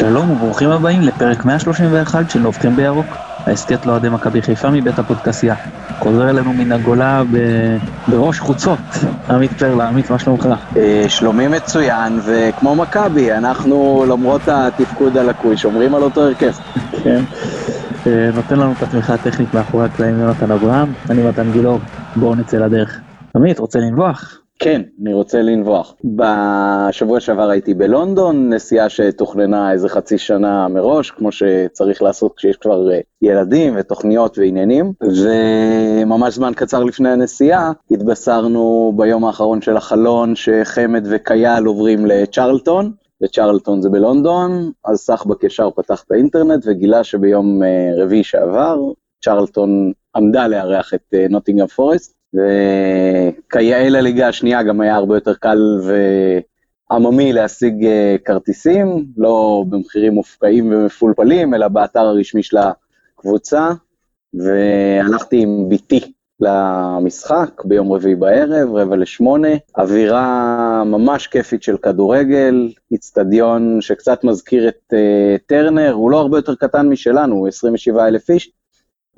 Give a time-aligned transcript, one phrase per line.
[0.00, 5.54] שלום וברוכים הבאים לפרק 131 של נובחים בירוק, ההסכת לאוהדי מכבי חיפה מבית הפודקסייה.
[5.98, 7.36] חוזר אלינו מן הגולה ב...
[8.08, 8.78] בראש חוצות,
[9.30, 10.48] עמית פרלה, עמית, מה שלומך?
[10.76, 16.52] אה, שלומי מצוין, וכמו מכבי, אנחנו למרות התפקוד הלקוי, שומרים על אותו הרכב.
[17.04, 17.22] כן.
[18.06, 21.80] אה, נותן לנו את התמיכה הטכנית מאחורי הקלעים יונתן אברהם, אני מתן גילאור,
[22.16, 23.00] בואו נצא לדרך.
[23.36, 24.40] עמית, רוצה לנבוח?
[24.62, 25.94] כן, אני רוצה לנבוח.
[26.04, 32.92] בשבוע שעבר הייתי בלונדון, נסיעה שתוכננה איזה חצי שנה מראש, כמו שצריך לעשות כשיש כבר
[32.92, 41.06] אה, ילדים ותוכניות ועניינים, וממש זמן קצר לפני הנסיעה התבשרנו ביום האחרון של החלון שחמד
[41.10, 42.92] וקייל עוברים לצ'רלטון,
[43.22, 48.78] וצ'רלטון זה בלונדון, אז סחבק ישר פתח את האינטרנט וגילה שביום אה, רביעי שעבר,
[49.24, 55.58] צ'רלטון עמדה לארח את נוטינגרם פורסט, וכיאה לליגה השנייה גם היה הרבה יותר קל
[56.90, 62.56] ועממי להשיג אה, כרטיסים, לא במחירים מופקעים ומפולפלים, אלא באתר הרשמי של
[63.18, 63.70] הקבוצה,
[64.34, 73.80] והלכתי עם ביתי למשחק ביום רביעי בערב, רבע לשמונה, אווירה ממש כיפית של כדורגל, איצטדיון
[73.80, 78.50] שקצת מזכיר את uh, טרנר, הוא לא הרבה יותר קטן משלנו, הוא 27 אלף איש,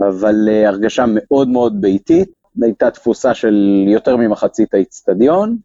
[0.01, 5.57] אבל uh, הרגשה מאוד מאוד ביתית, הייתה תפוסה של יותר ממחצית האיצטדיון,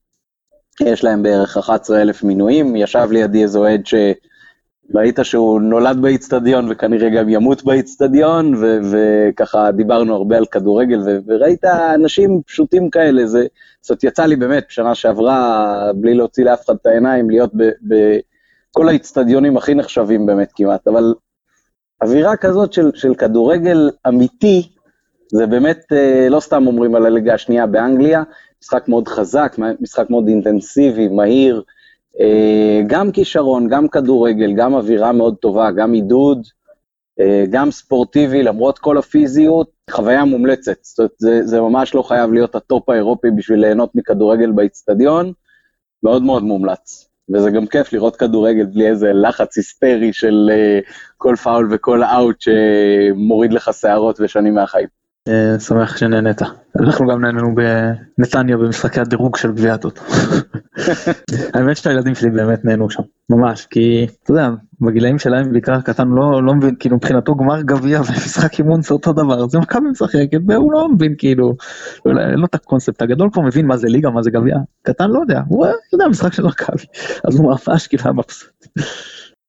[0.81, 7.09] יש להם בערך 11 אלף מינויים, ישב לידי איזה אוהד שראית שהוא נולד באיצטדיון וכנראה
[7.09, 8.53] גם ימות באיצטדיון,
[8.91, 13.45] וככה דיברנו הרבה על כדורגל, וראית אנשים פשוטים כאלה, זה,
[13.81, 17.51] זאת יצא לי באמת בשנה שעברה, בלי להוציא לאף אחד את העיניים, להיות
[17.81, 21.13] בכל האיצטדיונים הכי נחשבים באמת כמעט, אבל
[22.01, 24.76] אווירה כזאת של, של כדורגל אמיתי,
[25.31, 28.23] זה באמת, אה, לא סתם אומרים על הליגה השנייה באנגליה,
[28.63, 31.63] משחק מאוד חזק, משחק מאוד אינטנסיבי, מהיר,
[32.19, 36.47] אה, גם כישרון, גם כדורגל, גם אווירה מאוד טובה, גם עידוד,
[37.19, 40.77] אה, גם ספורטיבי, למרות כל הפיזיות, חוויה מומלצת.
[40.81, 45.33] זאת אומרת, זה, זה ממש לא חייב להיות הטופ האירופי בשביל ליהנות מכדורגל באיצטדיון,
[46.03, 47.09] מאוד מאוד מומלץ.
[47.33, 50.49] וזה גם כיף לראות כדורגל בלי איזה לחץ היסטרי של
[51.17, 54.96] כל פאול וכל אאוט שמוריד לך שערות ושנים מהחיים.
[55.27, 56.41] אה, שמח שנהנית.
[56.79, 60.01] אנחנו גם נהנינו בנתניה במשחקי הדירוג של גביע הטוטו.
[61.53, 64.49] האמת שהילדים שלי באמת נהנו שם, ממש, כי אתה יודע,
[64.81, 69.13] בגילאים שלהם בעיקר קטן לא, לא מבין, כאילו מבחינתו גמר גביע ומשחק אימון זה אותו
[69.13, 71.55] דבר, זה מכבי משחקת והוא לא מבין כאילו,
[72.05, 75.09] לא, אין לו את הקונספט הגדול כבר מבין מה זה ליגה, מה זה גביע, קטן
[75.09, 76.85] לא יודע, הוא יודע משחק של מכבי,
[77.27, 78.67] אז הוא ממש כאילו מבסוט.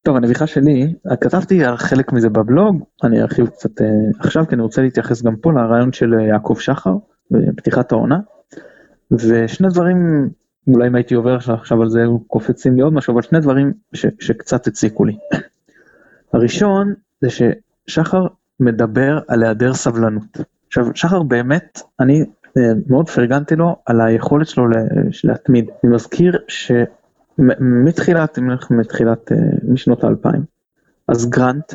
[0.09, 3.83] טוב, הנביכה שלי, כתבתי על חלק מזה בבלוג, אני ארחיב קצת uh,
[4.19, 6.93] עכשיו, כי אני רוצה להתייחס גם פה לרעיון של uh, יעקב שחר,
[7.31, 8.19] בפתיחת העונה,
[9.11, 10.29] ושני דברים,
[10.67, 14.05] אולי אם הייתי עובר עכשיו על זה, קופצים לי עוד משהו, אבל שני דברים ש,
[14.19, 15.17] שקצת הציקו לי.
[16.33, 18.27] הראשון, זה ששחר
[18.59, 20.37] מדבר על היעדר סבלנות.
[20.67, 22.51] עכשיו, שחר באמת, אני uh,
[22.87, 24.65] מאוד פרגנתי לו על היכולת שלו
[25.23, 25.69] להתמיד.
[25.83, 26.71] אני מזכיר ש...
[27.59, 28.39] מתחילת,
[28.71, 30.43] מתחילת, אה, משנות האלפיים.
[31.07, 31.73] אז גרנט,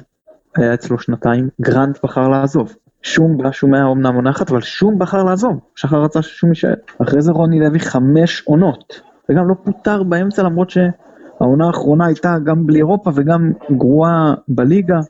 [0.56, 2.75] היה אצלו שנתיים, גרנט בחר לעזוב.
[3.02, 3.38] שום
[3.72, 5.60] אומנם עונה אחת, אבל שום בחר לעזוב.
[5.76, 6.75] שחר רצה ששום יישאר.
[7.02, 12.66] אחרי זה רוני לוי חמש עונות, וגם לא פוטר באמצע למרות שהעונה האחרונה הייתה גם
[12.66, 15.00] בלי אירופה וגם גרועה בליגה,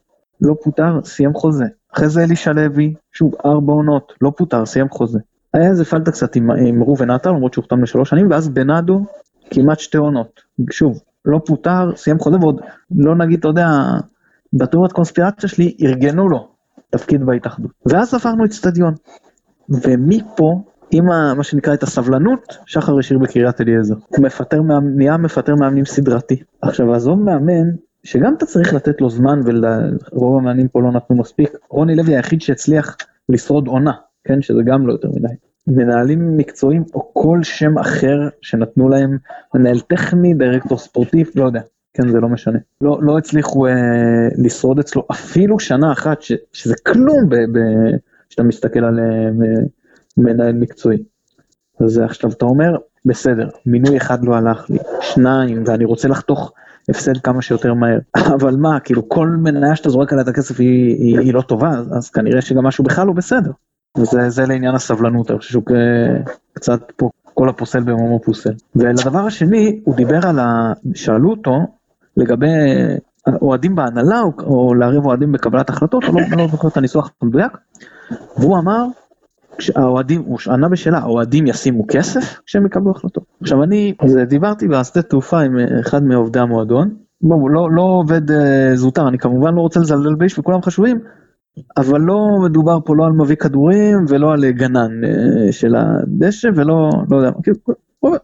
[0.40, 1.64] לא פוטר, סיים חוזה.
[1.94, 5.18] אחרי זה אלישע לוי, שוב ארבע עונות, לא פוטר, סיים חוזה.
[5.54, 9.04] היה איזה פלטה קצת עם, עם ראובן עטר, למרות שהוחתם לשלוש שנים, ואז בנאדו
[9.50, 10.40] כמעט שתי עונות.
[10.70, 12.60] שוב, לא פוטר, סיים חוזה ועוד,
[12.96, 13.68] לא נגיד, אתה יודע,
[14.52, 16.48] בתיאוריית קונספירציה שלי, ארגנו לו
[16.90, 17.70] תפקיד בהתאחדות.
[17.86, 18.94] ואז ספרנו אצטדיון.
[19.68, 23.94] ומפה, עם ה, מה שנקרא את הסבלנות, שחר השאיר בקריית אליעזר.
[24.08, 24.60] הוא מפטר,
[24.96, 26.42] נהיה מפטר מאמנים סדרתי.
[26.62, 27.70] עכשיו, עזוב מאמן,
[28.04, 29.40] שגם אתה צריך לתת לו זמן,
[30.12, 31.50] ורוב המאמנים פה לא נתנו מספיק.
[31.70, 32.96] רוני לוי היחיד שהצליח
[33.28, 33.92] לשרוד עונה,
[34.24, 35.34] כן, שזה גם לא יותר מדי.
[35.66, 39.18] מנהלים מקצועיים או כל שם אחר שנתנו להם
[39.54, 41.60] מנהל טכני, דירקטור ספורטיב, לא יודע,
[41.94, 42.58] כן זה לא משנה.
[42.80, 43.72] לא, לא הצליחו אה,
[44.38, 47.28] לשרוד אצלו אפילו שנה אחת, ש, שזה כלום
[48.28, 49.30] כשאתה מסתכל על אה,
[50.16, 50.98] מנהל מקצועי.
[51.80, 56.52] אז עכשיו אתה אומר, בסדר, מינוי אחד לא הלך לי, שניים, ואני רוצה לחתוך
[56.88, 57.98] הפסד כמה שיותר מהר.
[58.40, 61.70] אבל מה, כאילו כל מניה שאתה זורק עליה את הכסף היא, היא, היא לא טובה,
[61.96, 63.50] אז כנראה שגם משהו בכלל לא בסדר.
[63.98, 65.64] וזה לעניין הסבלנות, אני חושב שהוא
[66.52, 68.52] קצת פה, כל הפוסל במומו פוסל.
[68.76, 70.72] ולדבר השני, הוא דיבר על ה...
[70.94, 71.58] שאלו אותו
[72.16, 72.46] לגבי
[73.42, 77.52] אוהדים בהנהלה, או, או לערב אוהדים בקבלת החלטות, אני לא, לא זוכר את הניסוח המדויק,
[78.36, 78.84] והוא אמר,
[79.58, 83.24] כשהאוהדים, הוא ענה בשאלה, האוהדים ישימו כסף כשהם יקבלו החלטות.
[83.40, 83.94] עכשיו אני
[84.28, 88.34] דיברתי בשדה תעופה עם אחד מעובדי המועדון, בואו, לא, לא עובד uh,
[88.74, 91.00] זוטר, אני כמובן לא רוצה לזלזל באיש וכולם חשובים,
[91.76, 96.90] אבל לא מדובר פה לא על מביא כדורים ולא על גנן uh, של הדשא ולא,
[97.10, 97.56] לא יודע, כאילו,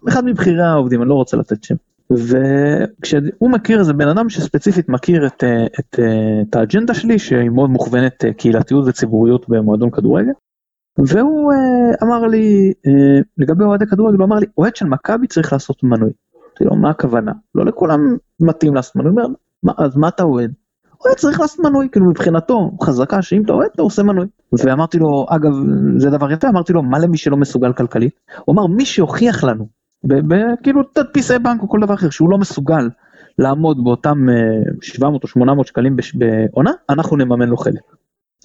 [0.09, 1.75] אחד מבכירי העובדים, אני לא רוצה לתת שם.
[2.11, 5.45] וכשהוא מכיר איזה בן אדם שספציפית מכיר את,
[5.81, 5.99] את,
[6.43, 10.33] את האג'נדה שלי שהיא מאוד מוכוונת קהילתיות וציבוריות במועדון כדורגל.
[10.99, 11.53] והוא
[12.03, 12.73] אמר לי
[13.39, 16.11] לגבי אוהדי כדורגל הוא אמר לי אוהד של מכבי צריך לעשות מנוי.
[16.61, 19.13] אמרתי לו מה הכוונה לא לכולם מתאים לעשות מנוי.
[19.13, 19.35] הוא אומר
[19.79, 20.53] אז מה אתה אוהד?
[21.05, 24.27] אוהד צריך לעשות מנוי כאילו מבחינתו חזקה שאם אתה אוהד אתה עושה מנוי.
[24.53, 25.53] ואמרתי לו אגב
[25.97, 28.21] זה דבר יפה אמרתי לו מה למי שלא מסוגל כלכלית.
[28.45, 29.69] הוא אמר מי שהוכיח לנו
[30.63, 32.89] כאילו תדפיסי בנק או כל דבר אחר שהוא לא מסוגל
[33.39, 34.27] לעמוד באותם
[34.83, 37.81] 700 אה, או 800 שקלים בעונה, אנחנו נממן לו חלק.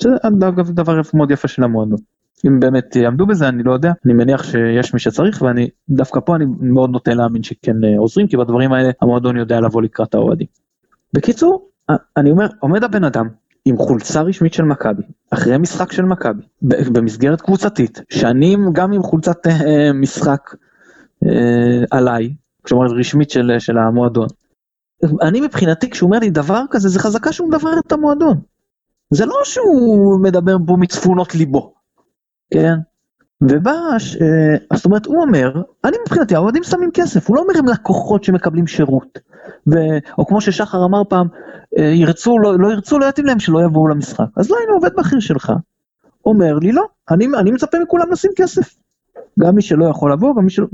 [0.01, 1.97] זה אגב דבר מאוד יפה של המועדון.
[2.47, 6.35] אם באמת יעמדו בזה אני לא יודע, אני מניח שיש מי שצריך ואני דווקא פה
[6.35, 10.47] אני מאוד נוטה להאמין שכן אה, עוזרים כי בדברים האלה המועדון יודע לבוא לקראת האוהדים.
[11.13, 11.67] בקיצור,
[12.17, 13.27] אני אומר, עומד הבן אדם
[13.65, 19.47] עם חולצה רשמית של מכבי, אחרי משחק של מכבי, במסגרת קבוצתית, שנים גם עם חולצת
[19.47, 20.55] אה, משחק
[21.25, 24.27] אה, עליי, כלומר רשמית של, של המועדון.
[25.21, 28.41] אני מבחינתי כשהוא אומר לי דבר כזה זה חזקה שהוא מדבר את המועדון.
[29.13, 31.73] זה לא שהוא מדבר פה מצפונות ליבו,
[32.53, 32.73] כן?
[33.49, 33.71] ובא,
[34.21, 38.23] אה, זאת אומרת הוא אומר, אני מבחינתי האוהדים שמים כסף, הוא לא אומר הם לקוחות
[38.23, 39.19] שמקבלים שירות.
[39.67, 39.75] ו,
[40.17, 41.27] או כמו ששחר אמר פעם,
[41.77, 44.25] אה, ירצו, לא, לא ירצו, לא יתאים להם שלא יבואו למשחק.
[44.37, 45.53] אז לא הנה עובד בכיר שלך,
[46.25, 48.75] אומר לי לא, אני, אני מצפה מכולם לשים כסף.
[49.39, 50.67] גם מי שלא יכול לבוא, גם מי שלא...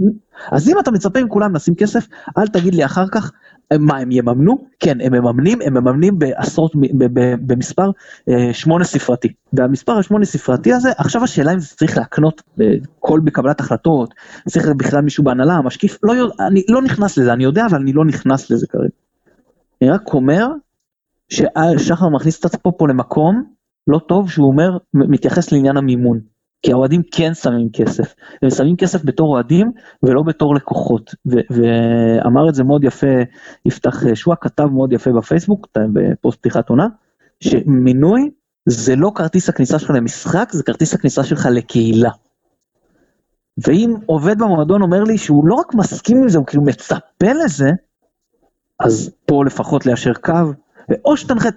[0.52, 2.08] אז אם אתה מצפה עם כולם לשים כסף,
[2.38, 3.32] אל תגיד לי אחר כך,
[3.80, 4.68] מה הם יממנו?
[4.80, 6.72] כן, הם מממנים, הם מממנים בעשרות,
[7.48, 7.92] במספר
[8.30, 9.28] אה, שמונה ספרתי.
[9.54, 14.14] והמספר השמונה ספרתי הזה, עכשיו השאלה אם זה צריך להקנות בכל בקבלת החלטות,
[14.50, 16.14] צריך בכלל מישהו בהנהלה, משקיף, לא,
[16.48, 18.90] אני לא נכנס לזה, אני יודע, אבל אני לא נכנס לזה כרגע.
[19.82, 20.48] אני רק אומר
[21.30, 23.44] ששחר מכניס את עצמו פה למקום
[23.88, 26.31] לא טוב שהוא אומר, מתייחס לעניין המימון.
[26.64, 29.72] כי האוהדים כן שמים כסף, הם שמים כסף בתור אוהדים
[30.04, 33.08] ולא בתור לקוחות, ואמר את זה מאוד יפה,
[33.66, 36.88] יפתח שועה כתב מאוד יפה בפייסבוק, בפוסט פתיחת עונה,
[37.40, 38.30] שמינוי
[38.66, 42.12] זה לא כרטיס הכניסה שלך למשחק, זה כרטיס הכניסה שלך לקהילה.
[43.68, 47.72] ואם עובד במועדון אומר לי שהוא לא רק מסכים עם זה, הוא כאילו מצפה לזה,
[48.80, 50.34] אז פה לפחות ליישר קו,
[51.06, 51.50] או שתנחה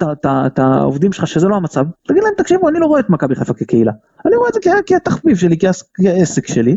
[0.47, 3.55] את העובדים שלך שזה לא המצב, תגיד להם תקשיבו אני לא רואה את מכבי חיפה
[3.55, 3.93] כקהילה,
[4.27, 6.77] אני רואה את זה כתחביב שלי, כעסק שלי,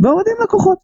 [0.00, 0.78] והאוהדים לקוחות.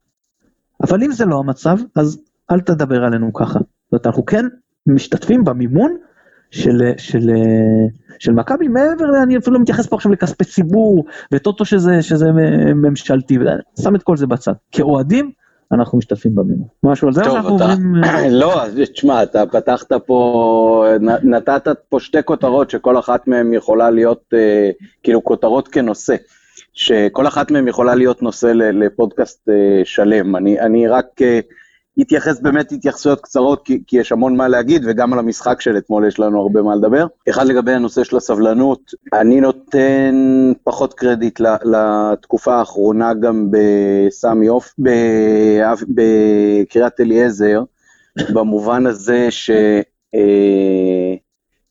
[0.82, 2.18] אבל אם זה לא המצב, אז
[2.50, 3.58] אל תדבר עלינו ככה.
[3.58, 4.46] זאת אומרת, אנחנו כן
[4.86, 5.96] משתתפים במימון
[6.50, 7.30] של, של,
[8.18, 12.26] של מכבי מעבר, אני אפילו לא מתייחס פה עכשיו לכספי ציבור, וטוטו שזה, שזה
[12.74, 13.38] ממשלתי,
[13.82, 14.52] שם את כל זה בצד.
[14.72, 15.30] כאוהדים,
[15.72, 16.68] אנחנו משתתפים במימון.
[16.82, 17.64] משהו על זה, טוב, אנחנו אתה...
[17.64, 17.94] עוברים...
[18.40, 18.62] לא,
[18.92, 20.84] תשמע, אתה פתחת פה,
[21.22, 24.70] נתת פה שתי כותרות שכל אחת מהן יכולה להיות, אה,
[25.02, 26.16] כאילו כותרות כנושא,
[26.72, 30.36] שכל אחת מהן יכולה להיות נושא לפודקאסט אה, שלם.
[30.36, 31.22] אני, אני רק...
[31.22, 31.40] אה,
[31.98, 36.06] יתייחס באמת התייחסויות קצרות, כי, כי יש המון מה להגיד, וגם על המשחק של אתמול
[36.06, 37.06] יש לנו הרבה מה לדבר.
[37.30, 40.14] אחד לגבי הנושא של הסבלנות, אני נותן
[40.64, 44.74] פחות קרדיט לתקופה האחרונה גם בסמי אוף,
[45.88, 47.62] בקריית אליעזר,
[48.34, 49.28] במובן הזה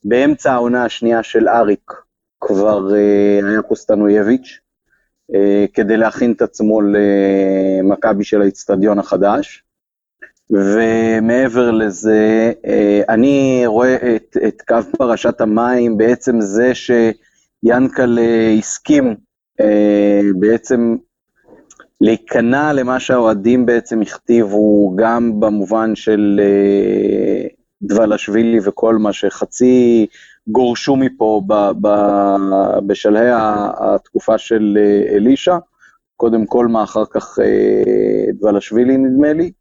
[0.05, 1.93] שבאמצע אה, העונה השנייה של אריק
[2.41, 4.59] כבר אה, היה קוסטנויביץ',
[5.35, 9.63] אה, כדי להכין את עצמו למכבי של האיצטדיון החדש.
[10.51, 18.19] ומעבר לזה, אה, אני רואה את, את קו פרשת המים בעצם זה שיאנקל
[18.59, 19.15] הסכים
[19.61, 20.95] אה, בעצם
[22.01, 27.47] להיכנע למה שהאוהדים בעצם הכתיבו, גם במובן של אה,
[27.81, 30.07] דבלשווילי וכל מה שחצי
[30.47, 31.87] גורשו מפה ב, ב,
[32.87, 33.29] בשלהי
[33.79, 34.77] התקופה של
[35.09, 35.57] אלישע,
[36.15, 37.39] קודם כל מה אחר כך
[38.39, 39.51] דבלשווילי נדמה לי,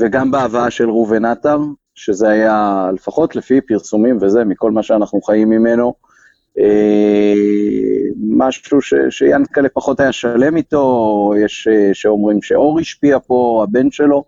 [0.00, 1.58] וגם בהבאה של ראובן עטר,
[1.94, 5.94] שזה היה, לפחות לפי פרסומים וזה, מכל מה שאנחנו חיים ממנו,
[6.58, 7.34] אה,
[8.20, 14.24] משהו ש, שיאנקלה פחות היה שלם איתו, יש אה, שאומרים שאור השפיע פה, הבן שלו,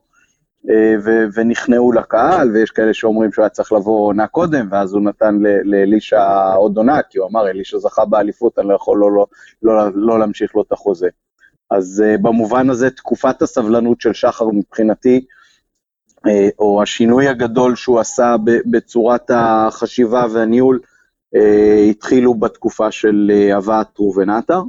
[0.71, 5.03] אה, ו, ונכנעו לקהל, ויש כאלה שאומרים שהוא היה צריך לבוא עונה קודם, ואז הוא
[5.03, 9.27] נתן לאלישע עוד עונה, כי הוא אמר, אלישע זכה באליפות, אני לא יכול לא, לא,
[9.63, 11.09] לא, לא להמשיך לו את החוזה.
[11.71, 15.25] אז במובן הזה, תקופת הסבלנות של שחר מבחינתי,
[16.59, 18.37] או השינוי הגדול שהוא עשה
[18.71, 20.81] בצורת החשיבה והניהול,
[21.35, 24.63] אה, התחילו בתקופה של אה, הבאת ראובן עטר.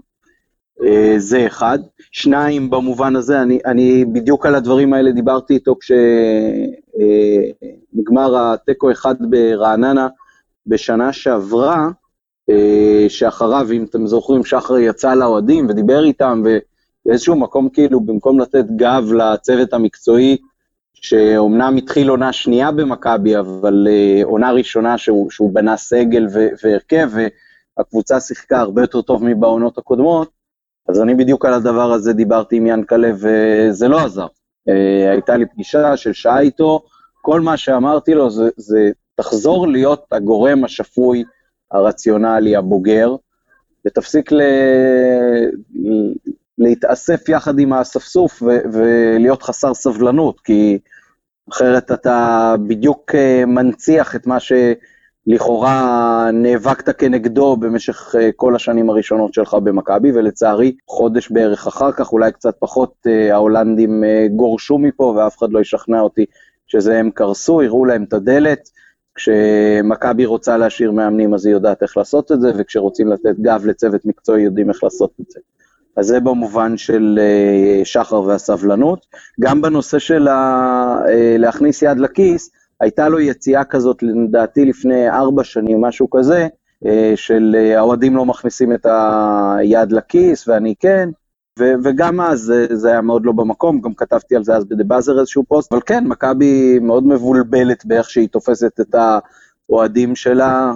[0.83, 1.79] אה, זה אחד.
[2.11, 5.75] שניים, במובן הזה, אני, אני בדיוק על הדברים האלה דיברתי איתו
[7.93, 10.07] כשנגמר אה, התיקו אחד ברעננה
[10.67, 11.87] בשנה שעברה,
[12.49, 18.65] אה, שאחריו, אם אתם זוכרים, שחר יצא לאוהדים ודיבר איתם, ובאיזשהו מקום כאילו, במקום לתת
[18.75, 20.37] גב לצוות המקצועי,
[21.03, 23.87] שאומנם התחיל עונה שנייה במכבי, אבל
[24.23, 26.27] עונה ראשונה שהוא, שהוא בנה סגל
[26.63, 27.09] והרכב,
[27.77, 30.29] והקבוצה שיחקה הרבה יותר טוב מבעונות הקודמות,
[30.89, 34.27] אז אני בדיוק על הדבר הזה דיברתי עם ינקלה, וזה לא עזר.
[34.69, 36.83] Uh, הייתה לי פגישה של שעה איתו,
[37.21, 41.23] כל מה שאמרתי לו זה, זה תחזור להיות הגורם השפוי,
[41.71, 43.15] הרציונלי, הבוגר,
[43.87, 44.41] ותפסיק ל...
[46.57, 48.47] להתאסף יחד עם האספסוף ו...
[48.73, 50.79] ולהיות חסר סבלנות, כי
[51.51, 54.53] אחרת אתה בדיוק אה, מנציח את מה ש...
[55.27, 62.11] לכאורה נאבקת כנגדו במשך אה, כל השנים הראשונות שלך במכבי, ולצערי, חודש בערך אחר כך,
[62.11, 64.03] אולי קצת פחות, אה, ההולנדים
[64.35, 66.25] גורשו מפה, ואף אחד לא ישכנע אותי
[66.67, 68.69] שזה הם קרסו, הראו להם את הדלת.
[69.15, 74.05] כשמכבי רוצה להשאיר מאמנים אז היא יודעת איך לעשות את זה, וכשרוצים לתת גב לצוות
[74.05, 75.39] מקצועי יודעים איך לעשות את זה.
[75.97, 77.19] אז זה במובן של
[77.83, 79.05] שחר והסבלנות.
[79.41, 80.27] גם בנושא של
[81.37, 82.49] להכניס יד לכיס,
[82.83, 86.47] הייתה לו יציאה כזאת, לדעתי לפני ארבע שנים, משהו כזה,
[86.85, 88.85] אה, של אה, האוהדים לא מכניסים את
[89.57, 91.09] היד לכיס, ואני כן,
[91.59, 95.19] ו- וגם אז זה היה מאוד לא במקום, גם כתבתי על זה אז בדה באזר
[95.19, 98.95] איזשהו פוסט, אבל כן, מכבי מאוד מבולבלת באיך שהיא תופסת את
[99.69, 100.75] האוהדים שלה, אה,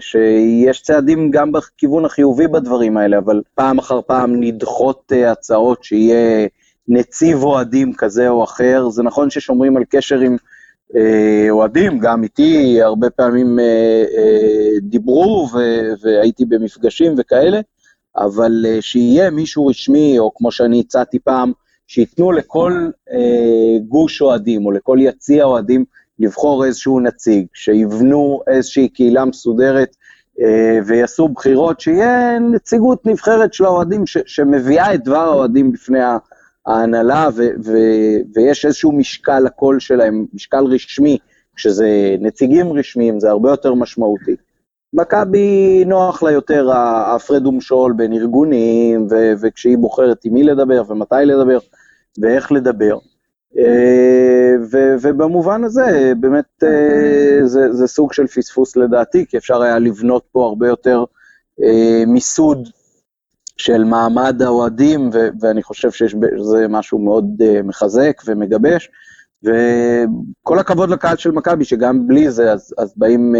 [0.00, 6.46] שיש צעדים גם בכיוון החיובי בדברים האלה, אבל פעם אחר פעם נדחות הצעות שיהיה
[6.88, 10.36] נציב אוהדים כזה או אחר, זה נכון ששומרים על קשר עם
[10.96, 15.48] אה, אוהדים, גם איתי הרבה פעמים אה, אה, דיברו
[16.02, 17.60] והייתי במפגשים וכאלה,
[18.16, 21.52] אבל שיהיה מישהו רשמי, או כמו שאני הצעתי פעם,
[21.86, 22.90] שייתנו לכל
[23.88, 25.84] גוש אוהדים או לכל יציע אוהדים
[26.20, 29.96] לבחור איזשהו נציג, שיבנו איזושהי קהילה מסודרת
[30.86, 35.98] ויעשו בחירות, שיהיה נציגות נבחרת של האוהדים שמביאה את דבר האוהדים בפני.
[36.66, 37.28] ההנהלה,
[38.34, 41.18] ויש איזשהו משקל לקול שלהם, משקל רשמי,
[41.56, 44.36] כשזה נציגים רשמיים זה הרבה יותר משמעותי.
[44.92, 49.06] מכבי נוח לה יותר ההפרד ומשול בין ארגונים,
[49.40, 51.58] וכשהיא בוחרת עם מי לדבר ומתי לדבר
[52.20, 52.98] ואיך לדבר.
[53.58, 59.78] אה, ו- ובמובן הזה, באמת אה, זה, זה סוג של פספוס לדעתי, כי אפשר היה
[59.78, 61.04] לבנות פה הרבה יותר
[61.62, 62.68] אה, מיסוד
[63.56, 67.24] של מעמד האוהדים, ו- ואני חושב שיש בזה משהו מאוד
[67.64, 68.90] מחזק ומגבש,
[69.42, 73.34] וכל הכבוד לקהל של מכבי, שגם בלי זה, אז, אז באים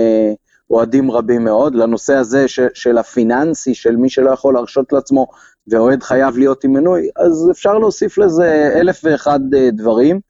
[0.70, 1.74] אוהדים רבים מאוד.
[1.74, 5.26] לנושא הזה ש- של הפיננסי, של מי שלא יכול להרשות לעצמו,
[5.68, 10.20] ואוהד חייב להיות עם מנוי, אז אפשר להוסיף לזה אלף ואחד uh, דברים.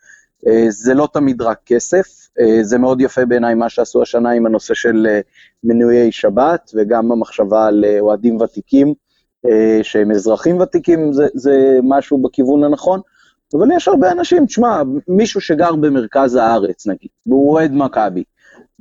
[0.47, 4.47] Uh, זה לא תמיד רק כסף, uh, זה מאוד יפה בעיניי מה שעשו השנה עם
[4.47, 5.07] הנושא של
[5.65, 8.95] מנויי שבת, וגם המחשבה על אוהדים ותיקים.
[9.47, 13.01] אה, שהם אזרחים ותיקים, זה, זה משהו בכיוון הנכון,
[13.55, 18.25] אבל יש הרבה אנשים, תשמע, מישהו שגר במרכז הארץ נגיד, והוא אוהד מכבי,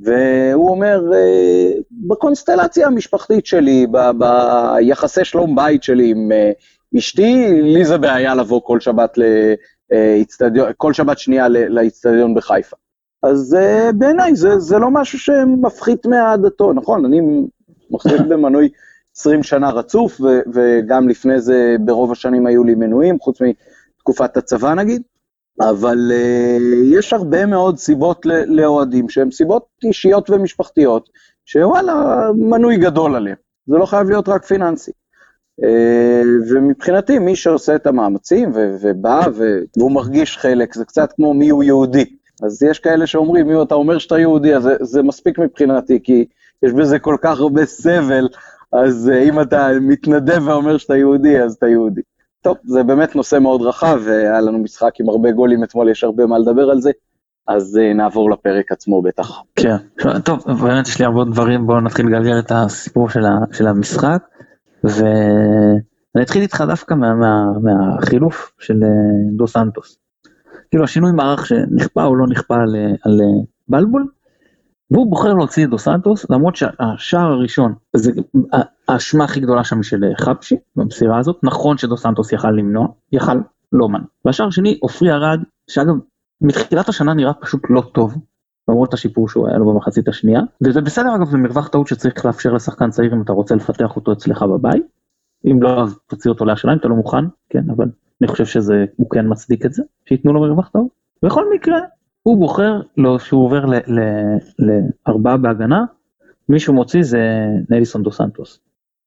[0.00, 6.50] והוא אומר, אה, בקונסטלציה המשפחתית שלי, ב, ביחסי שלום בית שלי עם אה,
[6.98, 9.18] אשתי, לי זה בעיה לבוא כל שבת,
[9.90, 12.76] לאצטדיון, כל שבת שנייה לאצטדיון בחיפה.
[13.22, 13.56] אז
[13.94, 17.04] בעיניי זה, זה לא משהו שמפחית מאהדתו, נכון?
[17.04, 17.20] אני
[17.90, 18.68] מחזיק במנוי
[19.16, 23.38] 20 שנה רצוף, ו- וגם לפני זה ברוב השנים היו לי מנויים, חוץ
[23.96, 25.02] מתקופת הצבא נגיד,
[25.60, 31.08] אבל uh, יש הרבה מאוד סיבות לאוהדים שהן סיבות אישיות ומשפחתיות,
[31.44, 33.36] שוואלה, מנוי גדול עליהם,
[33.66, 34.90] זה לא חייב להיות רק פיננסי.
[35.60, 35.64] Uh,
[36.50, 39.20] ומבחינתי, מי שעושה את המאמצים ובא
[39.76, 42.04] והוא מרגיש חלק, זה קצת כמו מי הוא יהודי.
[42.42, 46.24] אז יש כאלה שאומרים, מי אתה אומר שאתה יהודי, אז זה, זה מספיק מבחינתי, כי
[46.62, 48.28] יש בזה כל כך הרבה סבל,
[48.72, 52.00] אז אה, אם אתה מתנדב ואומר שאתה יהודי, אז אתה יהודי.
[52.42, 56.26] טוב, זה באמת נושא מאוד רחב, והיה לנו משחק עם הרבה גולים אתמול, יש הרבה
[56.26, 56.90] מה לדבר על זה,
[57.48, 59.42] אז אה, נעבור לפרק עצמו בטח.
[59.56, 59.76] כן,
[60.24, 64.22] טוב, באמת יש לי הרבה דברים, בואו נתחיל לגלגל את הסיפור של, ה, של המשחק,
[64.84, 68.88] ואני אתחיל איתך דווקא מה, מה, מהחילוף של אה,
[69.36, 69.98] דו סנטוס.
[70.70, 73.20] כאילו השינוי מערך שנכפה או לא נכפה על, על
[73.68, 74.06] בלבול,
[74.90, 78.12] והוא בוחר להוציא את דו סנטוס למרות שהשער הראשון זה
[78.88, 83.38] האשמה הכי גדולה שם של חבשי במסירה הזאת נכון שדו סנטוס יכל למנוע יכל
[83.72, 85.94] לא מן והשער השני עופרי ארד שאגב
[86.40, 88.14] מתחילת השנה נראה פשוט לא טוב
[88.68, 92.52] למרות השיפור שהוא היה לו במחצית השנייה וזה בסדר אגב זה מרווח טעות שצריך לאפשר
[92.52, 94.82] לשחקן צעיר אם אתה רוצה לפתח אותו אצלך בבית.
[95.46, 97.86] אם לא, אז תוציא אותו להשאלה אם אתה לא מוכן, כן, אבל
[98.20, 100.88] אני חושב שזה, הוא כן מצדיק את זה, שייתנו לו מרווח טוב.
[101.22, 101.78] בכל מקרה,
[102.22, 103.64] הוא בוחר לו שהוא עובר
[105.06, 105.84] לארבעה בהגנה,
[106.48, 107.20] מי שהוא מוציא זה
[107.70, 108.60] נליסון דו סנטוס.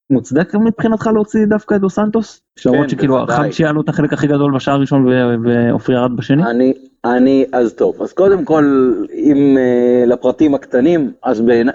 [0.10, 2.42] מוצדק מבחינתך להוציא דווקא את דו סנטוס?
[2.56, 5.08] כן, למרות שכאילו חבשי היה לו את החלק הכי גדול בשער הראשון
[5.46, 6.44] ועופרי ירד בשני?
[6.44, 6.74] אני,
[7.06, 11.74] אני, אז טוב, אז קודם כל, אם uh, לפרטים הקטנים, אז בעיניי,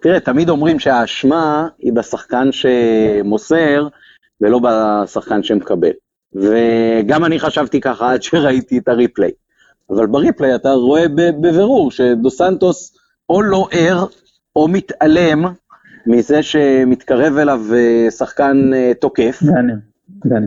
[0.00, 3.88] תראה, תמיד אומרים שהאשמה היא בשחקן שמוסר
[4.40, 5.92] ולא בשחקן שמקבל.
[6.34, 9.30] וגם אני חשבתי ככה עד שראיתי את הריפליי.
[9.90, 12.96] אבל בריפליי אתה רואה בבירור שדו סנטוס
[13.28, 14.06] או לא ער
[14.56, 15.44] או מתעלם
[16.06, 19.42] מזה שמתקרב אליו אה, שחקן אה, תוקף,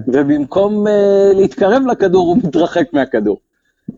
[0.07, 3.37] ובמקום אה, להתקרב לכדור הוא מתרחק מהכדור.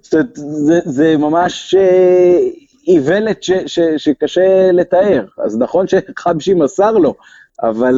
[0.02, 1.76] זאת אומרת, זה, זה ממש
[2.88, 5.26] איוולת ש, ש, שקשה לתאר.
[5.38, 7.16] אז נכון שחבשי מסר לו,
[7.64, 7.96] אבל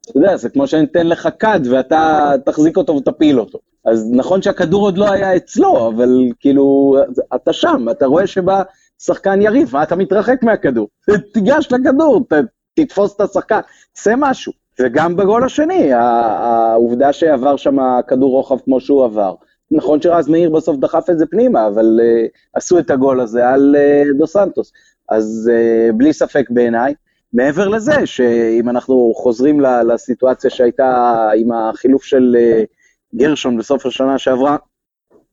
[0.00, 3.58] אתה יודע, זה כמו שאני אתן לך כד ואתה תחזיק אותו ותפיל אותו.
[3.86, 6.08] אז נכון שהכדור עוד לא היה אצלו, אבל
[6.40, 6.96] כאילו,
[7.34, 8.62] אתה שם, אתה רואה שבא
[8.98, 10.88] שחקן יריב, מה אתה מתרחק מהכדור?
[11.34, 12.32] תיגש לכדור, ת,
[12.74, 13.60] תתפוס את השחקן,
[13.94, 14.52] תעשה משהו.
[14.80, 17.76] וגם בגול השני, העובדה שעבר שם
[18.08, 19.34] כדור רוחב כמו שהוא עבר.
[19.70, 23.76] נכון שרז מאיר בסוף דחף את זה פנימה, אבל uh, עשו את הגול הזה על
[23.76, 24.72] uh, דו סנטוס.
[25.08, 26.94] אז uh, בלי ספק בעיניי.
[27.32, 32.75] מעבר לזה, שאם אנחנו חוזרים לסיטואציה שהייתה עם החילוף של uh,
[33.16, 34.56] גרשון בסוף השנה שעברה,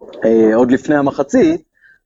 [0.01, 1.63] uh, עוד לפני המחצית,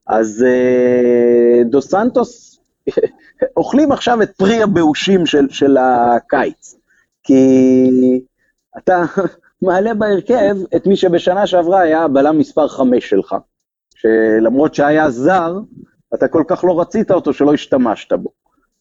[0.08, 2.60] אז uh, דו סנטוס
[3.58, 6.76] אוכלים עכשיו את פרי הבאושים של, של הקיץ.
[7.24, 8.22] כי
[8.78, 9.04] אתה
[9.62, 13.36] מעלה בהרכב את מי שבשנה שעברה היה הבלם מספר 5 שלך.
[13.96, 15.60] שלמרות שהיה זר,
[16.14, 18.30] אתה כל כך לא רצית אותו שלא השתמשת בו.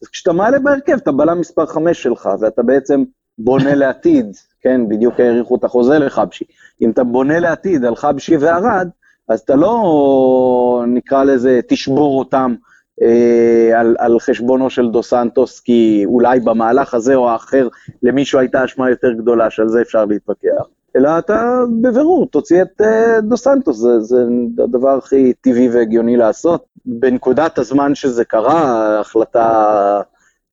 [0.01, 3.03] אז כשאתה מעלה בהרכב, אתה בלם מספר 5 שלך, ואתה בעצם
[3.37, 4.25] בונה לעתיד,
[4.61, 6.45] כן, בדיוק האריכו את החוזה לחבשי.
[6.81, 8.89] אם אתה בונה לעתיד על חבשי וערד,
[9.27, 12.55] אז אתה לא, נקרא לזה, תשבור אותם
[13.01, 17.67] אה, על, על חשבונו של דו סנטוס, כי אולי במהלך הזה או האחר
[18.03, 20.65] למישהו הייתה אשמה יותר גדולה, שעל זה אפשר להתווכח.
[20.95, 24.25] אלא אתה בבירור תוציא את uh, דו סנטוס, זה, זה
[24.63, 26.65] הדבר הכי טבעי והגיוני לעשות.
[26.85, 30.01] בנקודת הזמן שזה קרה, החלטה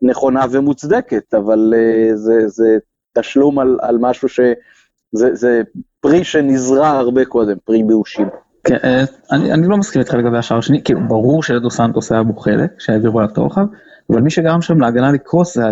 [0.02, 2.78] נכונה ומוצדקת, אבל uh, זה, זה
[3.14, 4.40] תשלום על, על משהו ש...
[5.14, 5.62] זה, זה
[6.00, 8.28] פרי שנזרע הרבה קודם, פרי באושים.
[8.64, 12.22] כן, אה, אני, אני לא מסכים איתך לגבי השער השני, כאילו ברור שדו סנטוס היה
[12.22, 13.64] בו חלק, שהעבירו עליו את הרוחב,
[14.10, 15.62] אבל מי שגרם שם להגנה לקרוס זה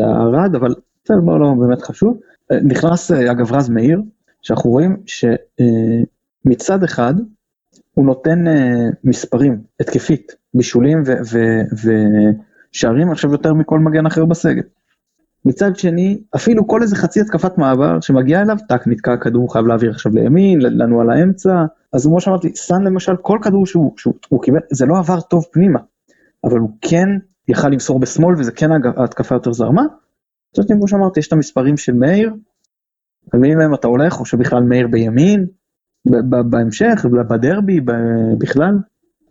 [0.00, 0.74] הרד, אבל
[1.08, 2.18] זה לא, לא באמת חשוב.
[2.52, 4.00] אה, נכנס אה, אגב רז מאיר,
[4.42, 7.14] שאנחנו רואים שמצד אחד
[7.94, 8.44] הוא נותן
[9.04, 11.02] מספרים התקפית, בישולים
[12.72, 14.62] ושערים עכשיו יותר מכל מגן אחר בסגל.
[15.44, 19.90] מצד שני, אפילו כל איזה חצי התקפת מעבר שמגיעה אליו, טאק נתקע הכדור, חייב להעביר
[19.90, 24.86] עכשיו לימין, לנוע לאמצע, אז כמו שאמרתי, סאן למשל, כל כדור שהוא, שהוא קיבל, זה
[24.86, 25.78] לא עבר טוב פנימה,
[26.44, 27.08] אבל הוא כן
[27.48, 29.82] יכל למסור בשמאל וזה כן ההתקפה יותר זרמה.
[30.56, 32.34] זאת כמו שאמרתי, יש את המספרים של מאיר,
[33.34, 35.46] ומי מהם אתה הולך, או שבכלל מאיר בימין,
[36.50, 37.80] בהמשך, בדרבי,
[38.38, 38.78] בכלל.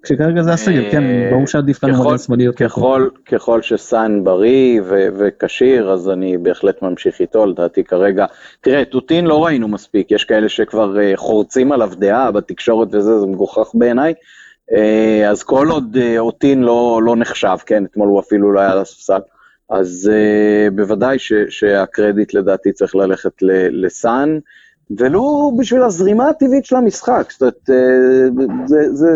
[0.03, 2.65] כשכרגע זה הסגל, כן, אה, ברור שעדיף לנו מודל שמאלי יותר.
[2.65, 4.81] ככל, ככל שסאן בריא
[5.17, 8.25] וכשיר, אז אני בהחלט ממשיך איתו, לדעתי כרגע.
[8.61, 13.25] תראה, טוטין לא ראינו מספיק, יש כאלה שכבר אה, חורצים עליו דעה בתקשורת וזה, זה
[13.25, 14.13] מגוחך בעיניי.
[14.73, 18.79] אה, אז כל עוד אוטין לא, לא נחשב, כן, אתמול הוא אפילו לא היה על
[18.79, 19.19] הספסל,
[19.69, 20.11] אז
[20.75, 23.33] בוודאי ש, שהקרדיט לדעתי צריך ללכת
[23.71, 24.39] לסאן.
[24.97, 27.69] ולו בשביל הזרימה הטבעית של המשחק, זאת אומרת,
[28.67, 29.07] זה, זה,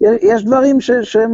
[0.00, 1.30] יש דברים ש, שהם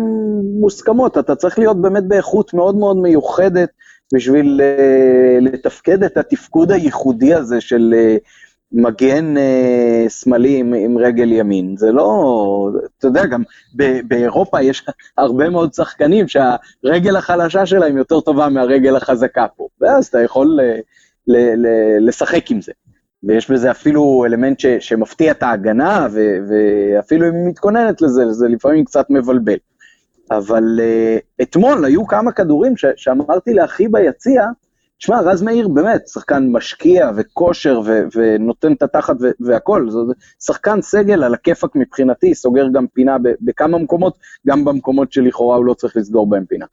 [0.60, 3.68] מוסכמות, אתה צריך להיות באמת באיכות מאוד מאוד מיוחדת
[4.14, 8.28] בשביל uh, לתפקד את התפקוד הייחודי הזה של uh,
[8.72, 11.76] מגן uh, שמאלי עם, עם רגל ימין.
[11.76, 13.42] זה לא, אתה יודע, גם
[13.76, 14.86] ב, באירופה יש
[15.18, 20.80] הרבה מאוד שחקנים שהרגל החלשה שלהם יותר טובה מהרגל החזקה פה, ואז אתה יכול uh,
[21.26, 21.66] ל, ל,
[22.08, 22.72] לשחק עם זה.
[23.24, 28.48] ויש בזה אפילו אלמנט ש, שמפתיע את ההגנה, ו, ואפילו אם היא מתכוננת לזה, זה
[28.48, 29.56] לפעמים קצת מבלבל.
[30.30, 34.46] אבל uh, אתמול היו כמה כדורים ש, שאמרתי לאחי ביציע,
[34.98, 39.98] תשמע, רז מאיר באמת שחקן משקיע וכושר ו, ונותן את התחת ו, והכל, זה
[40.44, 45.64] שחקן סגל על הכיפאק מבחינתי, סוגר גם פינה ב, בכמה מקומות, גם במקומות שלכאורה הוא
[45.64, 46.66] לא צריך לסגור בהם פינה.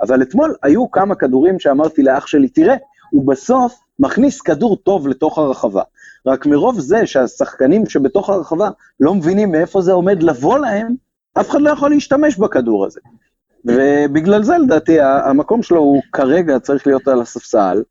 [0.00, 2.76] אבל אתמול היו כמה כדורים שאמרתי לאח שלי, תראה,
[3.10, 5.82] הוא בסוף מכניס כדור טוב לתוך הרחבה.
[6.26, 8.68] רק מרוב זה שהשחקנים שבתוך הרחבה
[9.00, 10.94] לא מבינים מאיפה זה עומד לבוא להם,
[11.40, 13.00] אף אחד לא יכול להשתמש בכדור הזה.
[13.64, 17.82] ובגלל זה לדעתי המקום שלו הוא כרגע צריך להיות על הספסל,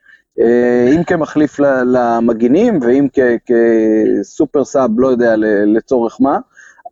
[0.96, 3.08] אם כמחליף למגינים ואם
[3.46, 6.38] כסופר סאב, לא יודע לצורך מה,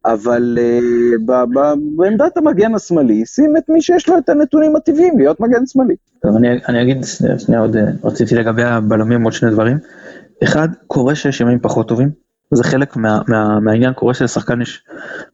[0.06, 0.58] אבל
[1.98, 5.96] בעמדת המגן השמאלי, שים את מי שיש לו את הנתונים הטבעיים להיות מגן שמאלי.
[6.22, 7.06] טוב, אני, אני אגיד,
[7.38, 9.78] שנייה עוד, רציתי לגבי הבלמים עוד שני דברים.
[10.44, 12.12] אחד, קורה שיש ימים פחות טובים,
[12.52, 14.84] זה חלק מה, מה, מהעניין, קורה שלשחקן יש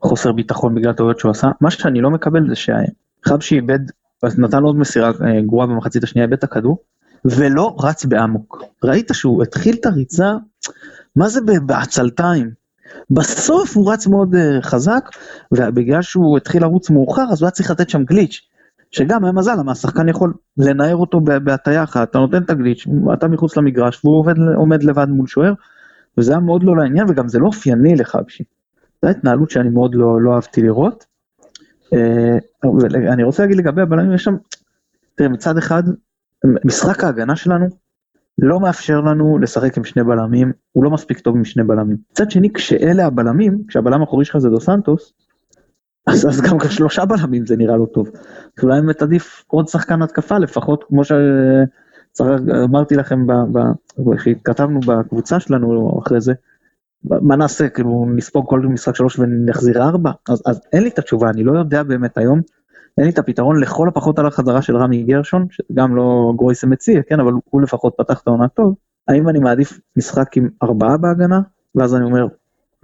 [0.02, 1.48] חוסר ביטחון בגלל טעויות שהוא עשה.
[1.62, 3.80] מה שאני לא מקבל זה שחבשי איבד,
[4.38, 6.78] נתן עוד מסירה אה, גרועה במחצית השנייה, איבד את הכדור,
[7.26, 8.63] ולא רץ באמוק.
[8.84, 10.34] ראית שהוא התחיל את הריצה,
[11.15, 12.52] מה זה בעצלתיים?
[13.10, 15.10] בסוף הוא רץ מאוד uh, חזק,
[15.52, 18.41] ובגלל שהוא התחיל לרוץ מאוחר, אז הוא היה צריך לתת שם גליץ'.
[18.91, 23.28] שגם היה מזל, למה השחקן יכול לנער אותו בהטייה אחת, אתה נותן את הגליץ', אתה
[23.28, 25.54] מחוץ למגרש, והוא עובד, עומד לבד מול שוער,
[26.17, 28.43] וזה היה מאוד לא לעניין, וגם זה לא אופייני לחבשי.
[29.02, 31.06] זו התנהלות שאני מאוד לא, לא אהבתי לראות.
[31.93, 32.38] אה,
[33.13, 34.36] אני רוצה להגיד לגבי הבלמים, יש שם,
[35.15, 35.84] תראה, מצד אחד,
[36.65, 37.65] משחק ההגנה שלנו
[38.38, 41.97] לא מאפשר לנו לשחק עם שני בלמים, הוא לא מספיק טוב עם שני בלמים.
[42.12, 45.13] מצד שני, כשאלה הבלמים, כשהבלם האחורי שלך זה דו סנטוס,
[46.08, 48.10] אז, אז גם כשלושה בלמים זה נראה לא טוב.
[48.63, 51.02] אולי באמת עדיף עוד שחקן התקפה לפחות, כמו
[52.15, 53.26] שאמרתי לכם
[54.17, 56.34] כשכתבנו בקבוצה שלנו אחרי זה,
[57.04, 60.12] מה נעשה, כאילו נספוג כל משחק שלוש ונחזיר ארבע?
[60.30, 62.41] אז, אז אין לי את התשובה, אני לא יודע באמת היום,
[62.98, 67.02] אין לי את הפתרון לכל הפחות על החזרה של רמי גרשון, שגם לא גרויסם מציע,
[67.10, 68.76] כן, אבל הוא לפחות פתח את העונה טוב.
[69.08, 71.41] האם אני מעדיף משחק עם ארבעה בהגנה,
[71.76, 72.28] ואז אני אומר,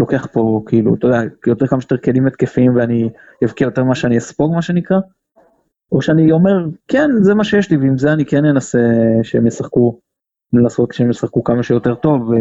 [0.03, 3.09] לוקח פה כאילו, אתה יודע, יותר כמה שיותר כלים התקפיים ואני
[3.45, 4.97] אבקיע יותר ממה שאני אספוג מה שנקרא,
[5.91, 8.79] או שאני אומר, כן, זה מה שיש לי ועם זה אני כן אנסה
[9.23, 9.99] שהם ישחקו,
[10.53, 12.31] לנסות שהם ישחקו כמה שיותר טוב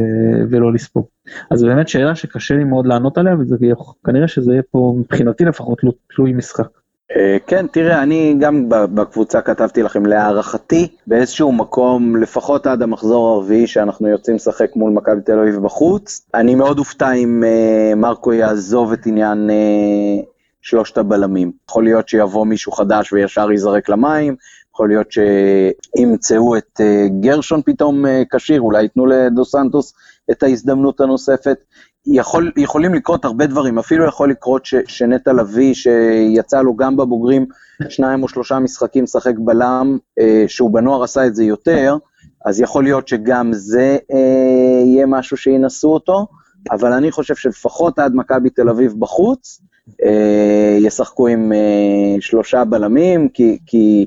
[0.50, 1.06] ולא לספוג.
[1.50, 5.80] אז באמת שאלה שקשה לי מאוד לענות עליה וכנראה שזה יהיה פה מבחינתי לפחות
[6.16, 6.81] תלוי משחק.
[7.10, 13.66] אה, כן, תראה, אני גם בקבוצה כתבתי לכם להערכתי, באיזשהו מקום, לפחות עד המחזור הרביעי
[13.66, 18.92] שאנחנו יוצאים לשחק מול מכבי תל אביב בחוץ, אני מאוד אופתע אם uh, מרקו יעזוב
[18.92, 20.24] את עניין uh,
[20.62, 21.52] שלושת הבלמים.
[21.70, 24.36] יכול להיות שיבוא מישהו חדש וישר ייזרק למים,
[24.74, 26.80] יכול להיות שימצאו את
[27.20, 29.94] גרשון פתאום כשיר, אולי ייתנו לדו סנטוס
[30.30, 31.58] את ההזדמנות הנוספת.
[32.06, 37.46] יכול, יכולים לקרות הרבה דברים, אפילו יכול לקרות ש, שנטע לביא, שיצא לו גם בבוגרים
[37.88, 41.96] שניים או שלושה משחקים לשחק בלם, אה, שהוא בנוער עשה את זה יותר,
[42.44, 46.26] אז יכול להיות שגם זה אה, יהיה משהו שינסו אותו,
[46.70, 49.62] אבל אני חושב שלפחות עד מכבי תל אביב בחוץ,
[50.04, 54.06] אה, ישחקו עם אה, שלושה בלמים, כי, כי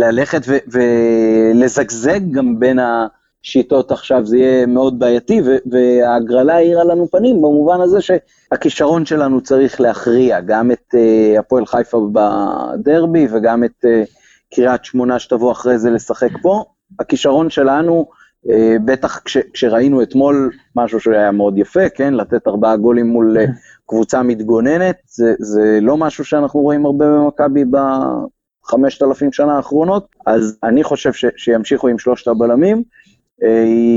[0.00, 3.06] ללכת ולזגזג גם בין ה...
[3.42, 9.80] שיטות עכשיו זה יהיה מאוד בעייתי, וההגרלה האירה לנו פנים במובן הזה שהכישרון שלנו צריך
[9.80, 14.10] להכריע, גם את uh, הפועל חיפה בדרבי וגם את uh,
[14.54, 16.64] קריית שמונה שתבוא אחרי זה לשחק פה.
[17.00, 18.06] הכישרון שלנו,
[18.46, 18.50] uh,
[18.84, 23.50] בטח כש, כשראינו אתמול משהו שהיה מאוד יפה, כן, לתת ארבעה גולים מול uh,
[23.86, 30.58] קבוצה מתגוננת, זה, זה לא משהו שאנחנו רואים הרבה במכבי בחמשת אלפים שנה האחרונות, אז
[30.64, 32.82] אני חושב ש, שימשיכו עם שלושת הבלמים.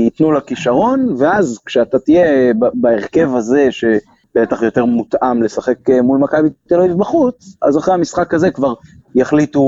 [0.04, 6.48] ייתנו לה כישרון, ואז כשאתה תהיה בהרכב הזה, שבטח יותר מותאם לשחק אה, מול מכבי
[6.68, 8.74] תל אביב בחוץ, אז אחרי המשחק הזה כבר
[9.14, 9.60] יחליטו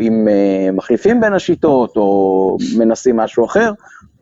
[0.00, 3.72] אם אה, מחליפים בין השיטות, או מנסים משהו אחר,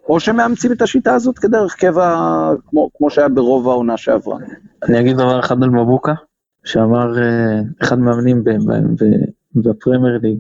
[0.09, 2.16] או שמאמצים את השיטה הזאת כדרך קבע,
[2.71, 4.37] כמו, כמו שהיה ברוב העונה שעברה.
[4.88, 6.14] אני אגיד דבר אחד על מבוקה,
[6.64, 8.44] שאמר אה, אחד המאמנים
[9.55, 10.38] בפרמייר ליג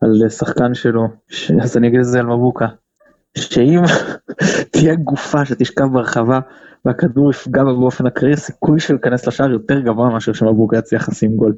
[0.00, 1.02] על שחקן שלו,
[1.62, 2.66] אז אני אגיד את זה על מבוקה.
[3.38, 3.82] שאם
[4.72, 6.40] תהיה גופה שתשכב ברחבה
[6.84, 11.36] והכדור יפגע בה באופן אקראי, הסיכוי של להיכנס לשער יותר גבוה מאשר שמבוקה יצליח לשים
[11.36, 11.54] גול.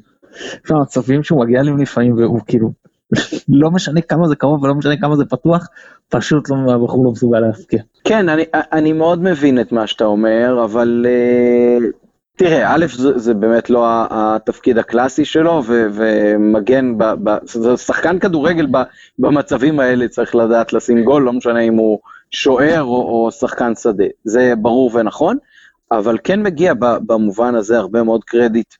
[0.64, 2.70] יש לו מצבים שהוא מגיע אליהם לפעמים והוא כאילו,
[3.48, 5.68] לא משנה כמה זה קרוב ולא משנה כמה זה פתוח,
[6.08, 7.82] פשוט לא, הבחור לא מסוגל להפקיע.
[8.04, 12.05] כן, אני, אני מאוד מבין את מה שאתה אומר, אבל uh,
[12.36, 18.18] תראה, א', זה, זה באמת לא התפקיד הקלאסי שלו, ו, ומגן, ב, ב, זה שחקן
[18.18, 18.76] כדורגל ב,
[19.18, 21.98] במצבים האלה צריך לדעת לשים גול, לא משנה אם הוא
[22.30, 25.36] שוער או, או שחקן שדה, זה ברור ונכון,
[25.92, 28.74] אבל כן מגיע ב, במובן הזה הרבה מאוד קרדיט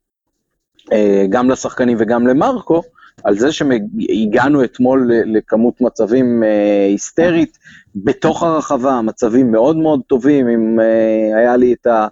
[0.93, 2.83] אה, גם לשחקנים וגם למרקו,
[3.25, 7.59] על זה שהגענו אתמול לכמות מצבים אה, היסטרית
[7.97, 12.07] בתוך הרחבה, מצבים מאוד מאוד טובים, אם אה, היה לי את ה...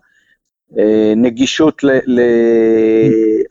[0.78, 1.82] אה, נגישות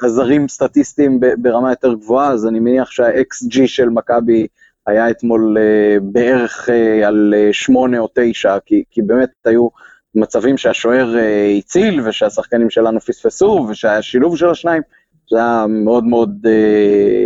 [0.01, 4.47] לעזרים סטטיסטיים ברמה יותר גבוהה, אז אני מניח שה-XG של מכבי
[4.88, 9.67] היה אתמול אה, בערך אה, על שמונה או תשע, כי, כי באמת היו
[10.15, 11.15] מצבים שהשוער
[11.57, 14.81] הציל ושהשחקנים שלנו פספסו ושהשילוב של השניים,
[15.29, 16.45] זה היה מאוד מאוד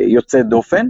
[0.07, 0.87] יוצא דופן.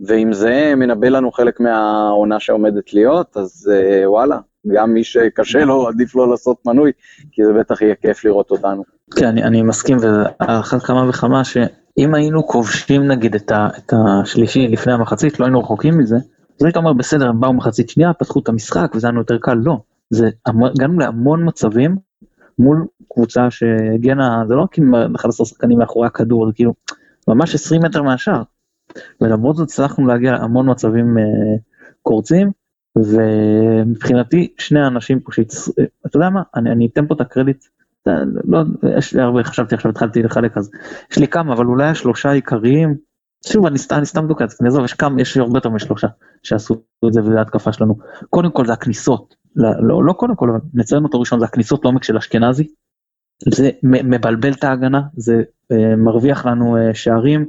[0.00, 3.70] ואם זה מנבא לנו חלק מהעונה שעומדת להיות, אז
[4.04, 4.38] וואלה,
[4.72, 6.92] גם מי שקשה לו, עדיף לו לעשות מנוי,
[7.32, 8.82] כי זה בטח יהיה כיף לראות אותנו.
[9.16, 14.68] כן, אני, אני מסכים, ואחת כמה וכמה שאם היינו כובשים נגיד את, ה, את השלישי
[14.68, 16.16] לפני המחצית, לא היינו רחוקים מזה,
[16.60, 19.38] אז היית אומר בסדר, הם באו מחצית שנייה, פתחו את המשחק וזה היה לנו יותר
[19.40, 19.76] קל, לא.
[20.10, 21.96] זה הגענו להמון מצבים
[22.58, 26.74] מול קבוצה שהגנה, זה לא כאילו 11 שחקנים מאחורי הכדור, זה כאילו
[27.28, 28.42] ממש 20 מטר מהשאר.
[29.20, 31.20] ולמרות זאת הצלחנו להגיע להמון מצבים uh,
[32.02, 32.50] קורצים,
[32.96, 35.68] ומבחינתי שני האנשים פה שהצ...
[36.06, 37.64] אתה יודע מה, אני, אני אתן פה את הקרדיט,
[38.44, 38.58] לא,
[38.96, 40.70] יש לי הרבה, חשבתי עכשיו התחלתי לחלק אז,
[41.10, 42.96] יש לי כמה, אבל אולי השלושה העיקריים,
[43.46, 46.08] שוב אני אני סתם דוקץ, אני עזוב, יש כמה, יש הרבה יותר משלושה
[46.42, 46.74] שעשו
[47.06, 47.98] את זה וזה התקפה שלנו.
[48.30, 51.84] קודם כל זה הכניסות, לא, לא, לא קודם כל, אבל נציין אותו ראשון, זה הכניסות
[51.84, 52.68] לעומק של אשכנזי.
[53.54, 57.46] זה מבלבל את ההגנה, זה אה, מרוויח לנו אה, שערים,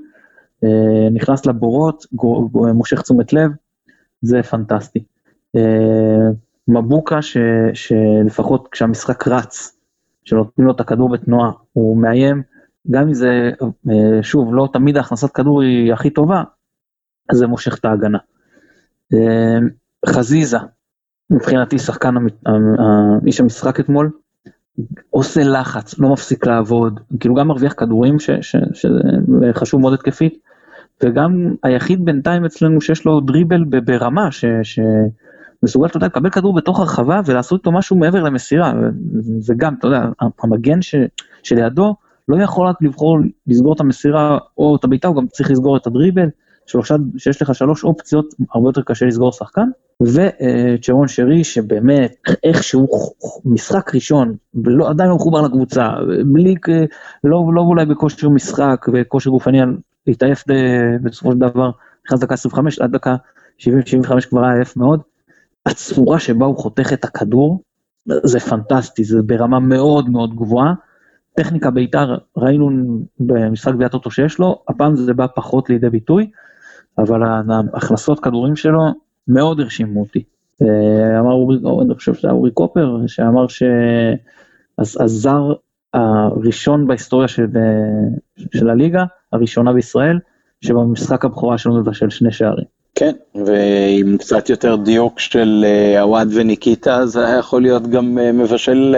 [0.63, 3.51] אה, נכנס לבורות, גו, גו, מושך תשומת לב,
[4.21, 5.03] זה פנטסטי.
[5.55, 6.29] אה,
[6.67, 7.37] מבוקה ש,
[7.73, 9.77] שלפחות כשהמשחק רץ,
[10.23, 12.43] שנותנים לו את הכדור בתנועה, הוא מאיים,
[12.91, 13.51] גם אם זה,
[13.89, 16.43] אה, שוב, לא תמיד הכנסת כדור היא הכי טובה,
[17.29, 18.17] אז זה מושך את ההגנה.
[19.13, 19.57] אה,
[20.05, 20.57] חזיזה,
[21.29, 22.15] מבחינתי שחקן
[23.25, 24.11] איש המשחק אתמול,
[25.09, 30.37] עושה לחץ, לא מפסיק לעבוד, כאילו גם מרוויח כדורים שזה חשוב מאוד התקפית,
[31.03, 34.29] וגם היחיד בינתיים אצלנו שיש לו דריבל ברמה,
[35.61, 38.73] שמסוגל, אתה יודע, לקבל כדור בתוך הרחבה ולעשות איתו משהו מעבר למסירה,
[39.39, 40.09] זה גם, אתה יודע,
[40.43, 40.95] המגן ש,
[41.43, 41.95] שלידו
[42.27, 45.87] לא יכול רק לבחור לסגור את המסירה או את הבעיטה, הוא גם צריך לסגור את
[45.87, 46.27] הדריבל,
[46.65, 49.69] שלושה, שיש לך שלוש אופציות, הרבה יותר קשה לסגור שחקן,
[50.01, 52.87] וצ'רון שרי שבאמת איכשהו
[53.45, 55.89] משחק ראשון, ולא, עדיין לא מחובר לקבוצה,
[56.25, 56.55] בלי,
[57.23, 59.59] לא, לא אולי בכושר משחק וכושר גופני,
[60.07, 60.43] התעייף
[61.03, 61.71] בסופו של דבר,
[62.05, 63.15] נכנס דקה 25 עד דקה
[63.59, 63.65] 70-75
[64.29, 65.01] כבר היה עייף מאוד,
[65.65, 67.61] הצורה שבה הוא חותך את הכדור,
[68.05, 70.73] זה פנטסטי, זה ברמה מאוד מאוד גבוהה.
[71.35, 72.69] טכניקה בית"ר, ראינו
[73.19, 76.29] במשחק גביעת אוטו שיש לו, הפעם זה בא פחות לידי ביטוי,
[76.97, 78.81] אבל ההכנסות כדורים שלו
[79.27, 80.23] מאוד הרשימו אותי.
[80.61, 83.45] אה, אמר אורי, אני חושב שזה אורי קופר, שאמר
[84.77, 85.53] שהזר
[85.93, 90.19] הראשון בהיסטוריה של, אה, של הליגה, הראשונה בישראל,
[90.61, 92.74] שבמשחק הבכורה שלנו מבשל שני שערים.
[92.95, 95.65] כן, ועם קצת יותר דיוק של
[96.01, 98.95] עווד אה, וניקיטה, זה היה יכול להיות גם מבשל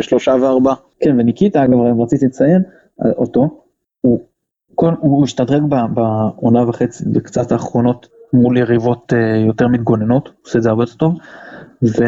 [0.00, 0.74] שלושה וארבע.
[1.00, 2.62] כן, וניקיטה, אגב, רציתי לציין
[3.16, 3.64] אותו,
[4.00, 4.20] הוא,
[4.74, 5.62] כל, הוא השתדרג
[5.94, 11.14] בעונה וחצי, וקצת האחרונות, מול יריבות אה, יותר מתגוננות, עושה את זה הרבה יותר טוב.
[11.82, 12.04] ו...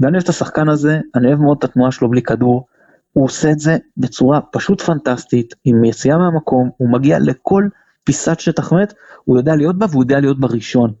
[0.00, 2.66] ואני אוהב את השחקן הזה, אני אוהב מאוד את התנועה שלו בלי כדור.
[3.12, 7.68] הוא עושה את זה בצורה פשוט פנטסטית, עם יציאה מהמקום, הוא מגיע לכל
[8.04, 10.92] פיסת שטח מת, הוא יודע להיות בה והוא יודע להיות בראשון.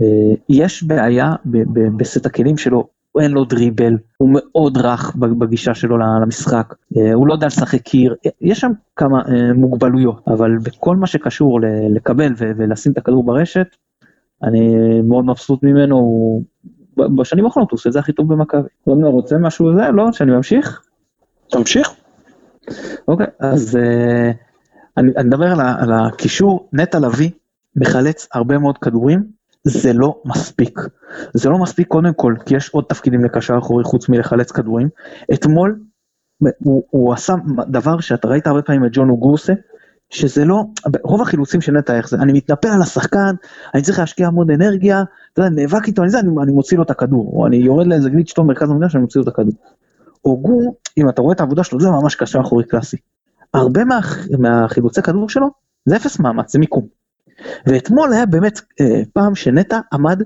[0.00, 1.34] אה, יש בעיה
[1.96, 2.88] בסט הכלים שלו,
[3.20, 8.14] אין לו דריבל, הוא מאוד רך בגישה שלו למשחק, אה, הוא לא יודע לשחק קיר,
[8.40, 9.22] יש שם כמה
[9.54, 13.66] מוגבלויות, אבל בכל מה שקשור לקבל ולשים את הכדור ברשת,
[14.42, 16.42] אני מאוד מבסוט ממנו, הוא...
[16.96, 18.68] בשנים האחרונות הוא עושה את זה הכי טוב במכבי.
[18.86, 19.90] רונר רוצה משהו לזה?
[19.92, 20.12] לא?
[20.12, 20.82] שאני ממשיך?
[21.50, 21.90] תמשיך.
[23.08, 24.34] אוקיי, אז uh,
[24.96, 27.30] אני, מדבר על, על הקישור, נטע לביא
[27.76, 29.24] מחלץ הרבה מאוד כדורים,
[29.64, 30.80] זה לא מספיק.
[31.34, 34.88] זה לא מספיק קודם כל, כי יש עוד תפקידים לקשר אחורי חוץ מלחלץ כדורים.
[35.34, 35.78] אתמול
[36.58, 37.34] הוא, הוא עשה
[37.68, 39.52] דבר שאתה ראית הרבה פעמים את ג'ון אוגוסה,
[40.10, 40.62] שזה לא,
[41.02, 43.34] רוב החילוצים של נטע איך זה, אני מתנפל על השחקן,
[43.74, 46.90] אני צריך להשקיע המון אנרגיה, אתה יודע, נאבק איתו, אני, אני, אני מוציא לו את
[46.90, 49.54] הכדור, או אני יורד לאיזה גליץ' טוב מרכז המדינה שאני מוציא לו את הכדור.
[50.24, 52.96] אוגו, אם אתה רואה את העבודה שלו, זה ממש קשה אחורי קלאסי.
[53.56, 54.00] הרבה מה,
[54.38, 55.46] מהחילוצי כדור שלו,
[55.86, 56.86] זה אפס מאמץ, זה מיקום.
[57.66, 60.22] ואתמול היה באמת אה, פעם שנטע עמד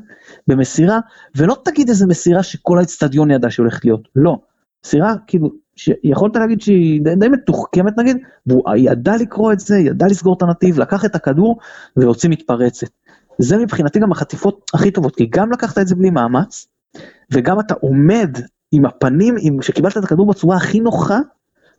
[0.47, 0.99] במסירה,
[1.37, 4.39] ולא תגיד איזה מסירה שכל האצטדיון ידע שהיא הולכת להיות, לא.
[4.85, 8.17] מסירה כאילו שיכולת להגיד שהיא די, די מתוחכמת נגיד,
[8.47, 11.59] והוא ידע לקרוא את זה, ידע לסגור את הנתיב, לקח את הכדור
[11.97, 12.89] והוציא מתפרצת.
[13.39, 16.67] זה מבחינתי גם החטיפות הכי טובות, כי גם לקחת את זה בלי מאמץ,
[17.33, 18.37] וגם אתה עומד
[18.73, 21.19] עם הפנים, עם, שקיבלת את הכדור בצורה הכי נוחה,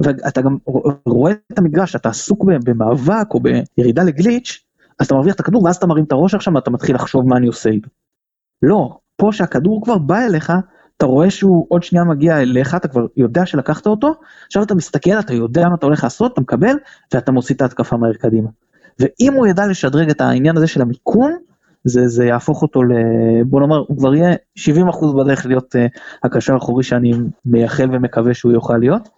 [0.03, 0.57] ואתה גם
[1.05, 4.63] רואה את המגרש, אתה עסוק במאבק או בירידה לגליץ',
[4.99, 7.37] אז אתה מרוויח את הכדור ואז אתה מרים את הראש עכשיו ואתה מתחיל לחשוב מה
[7.37, 7.89] אני עושה איתו.
[8.61, 10.53] לא, פה שהכדור כבר בא אליך,
[10.97, 14.13] אתה רואה שהוא עוד שנייה מגיע אליך, אתה כבר יודע שלקחת אותו,
[14.47, 16.75] עכשיו אתה מסתכל, אתה יודע מה אתה הולך לעשות, אתה מקבל,
[17.13, 18.49] ואתה מוציא את ההתקפה מהר קדימה.
[18.99, 21.37] ואם הוא ידע לשדרג את העניין הזה של המיקום,
[21.83, 22.93] זה, זה יהפוך אותו ל...
[23.45, 27.13] בוא נאמר, הוא כבר יהיה 70% בדרך להיות uh, הקשר האחורי שאני
[27.45, 29.09] מייחל ומקווה שהוא יוכל להיות.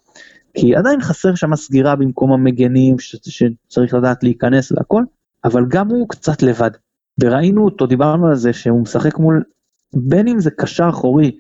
[0.54, 5.04] כי עדיין חסר שם סגירה במקום המגנים ש, שצריך לדעת להיכנס והכל,
[5.44, 6.72] אבל גם הוא קצת לבד.
[7.22, 9.44] וראינו אותו, דיברנו על זה שהוא משחק מול,
[9.94, 11.38] בין אם זה קשר אחורי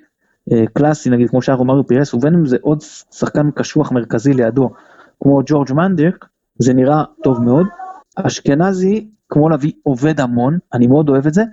[0.51, 4.69] אה, קלאסי נגיד כמו שהיה רומאריו פירס, ובין אם זה עוד שחקן קשוח מרכזי לידו,
[5.23, 6.25] כמו ג'ורג' מנדק,
[6.59, 7.67] זה נראה טוב מאוד.
[8.15, 11.43] אשכנזי, כמו להביא, עובד המון, אני מאוד אוהב את זה,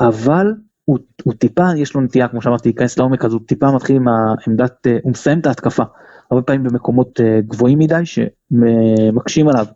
[0.00, 3.96] אבל הוא, הוא טיפה, יש לו נטייה, כמו שאמרתי, להיכנס לעומק, אז הוא טיפה מתחיל
[3.96, 5.82] עם העמדת, אה, הוא מסיים את ההתקפה,
[6.30, 9.66] הרבה פעמים במקומות אה, גבוהים מדי, שמקשים עליו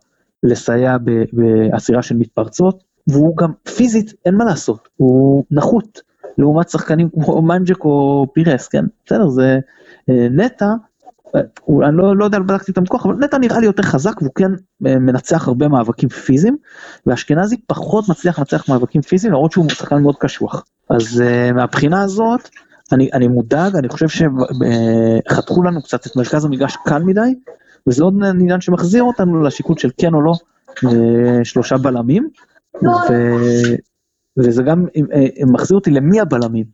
[0.43, 0.97] לסייע
[1.33, 6.01] בעצירה של מתפרצות, והוא גם פיזית, אין מה לעשות, הוא נחות,
[6.37, 9.59] לעומת שחקנים כמו מנג'ק או פירס, כן, בסדר, זה
[10.09, 10.65] אה, נטע,
[11.35, 14.51] אני לא, לא יודע, בדקתי את המקוח, אבל נטע נראה לי יותר חזק והוא כן
[14.81, 16.57] מנצח הרבה מאבקים פיזיים,
[17.05, 20.65] ואשכנזי פחות מצליח לנצח מאבקים פיזיים, למרות שהוא שחקן מאוד קשוח.
[20.89, 22.49] אז מהבחינה הזאת,
[22.93, 27.35] אני, אני מודאג, אני חושב שחתכו לנו קצת את מרכז המגרש קל מדי,
[27.87, 30.33] וזה עוד עניין שמחזיר אותנו לשיקול של כן או לא
[30.69, 30.85] uh,
[31.43, 32.29] שלושה בלמים,
[32.83, 33.13] ו,
[34.37, 36.65] וזה גם uh, מחזיר אותי למי הבלמים.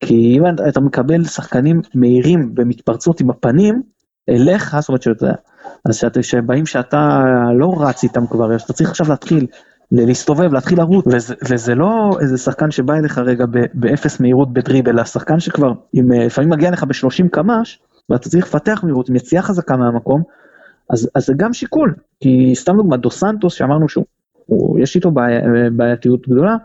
[0.00, 3.82] כי אם אתה מקבל שחקנים מהירים במתפרצות עם הפנים,
[4.28, 5.32] אליך, זאת אומרת שאתה,
[5.88, 7.22] אז שאתה, שבאים שאתה
[7.58, 9.46] לא רץ איתם כבר, שאתה צריך עכשיו להתחיל
[9.92, 15.04] להסתובב, להתחיל לרוץ, וזה, וזה לא איזה שחקן שבא אליך רגע באפס מהירות בדריבל, אלא
[15.04, 17.78] שחקן שכבר, אם אה, לפעמים מגיע לך ב-30 קמ"ש,
[18.10, 20.22] ואתה צריך לפתח מהירות עם יציאה חזקה מהמקום,
[20.90, 24.04] אז, אז זה גם שיקול, כי סתם דוגמא, דו סנטוס שאמרנו שהוא,
[24.46, 25.34] הוא, יש איתו בעי,
[25.72, 26.56] בעייתיות גדולה,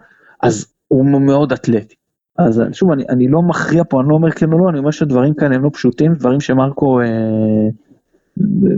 [0.41, 1.95] אז הוא מאוד אתלטי.
[2.37, 4.91] אז שוב, אני, אני לא מכריע פה, אני לא אומר כן או לא, אני אומר
[4.91, 7.05] שדברים כאלה הם לא פשוטים, דברים שמרקו אה,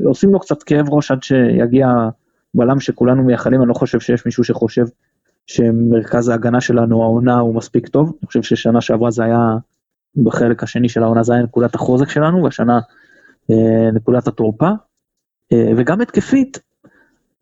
[0.06, 1.88] עושים לו קצת כאב ראש עד שיגיע
[2.56, 4.86] בלם שכולנו מייחלים, אני לא חושב שיש מישהו שחושב
[5.48, 9.58] שמרכז ההגנה שלנו, העונה הוא מספיק טוב, אני חושב ששנה שעברה זה היה,
[10.24, 12.80] בחלק השני של העונה זה היה נקודת החוזק שלנו, והשנה
[13.52, 14.70] אה, נקודת התורפה,
[15.54, 16.60] אה, וגם התקפית,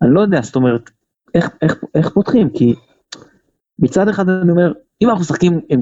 [0.01, 0.89] אני לא יודע, זאת אומרת,
[1.35, 2.75] איך, איך, איך פותחים, כי
[3.79, 5.81] מצד אחד אני אומר, אם אנחנו משחקים עם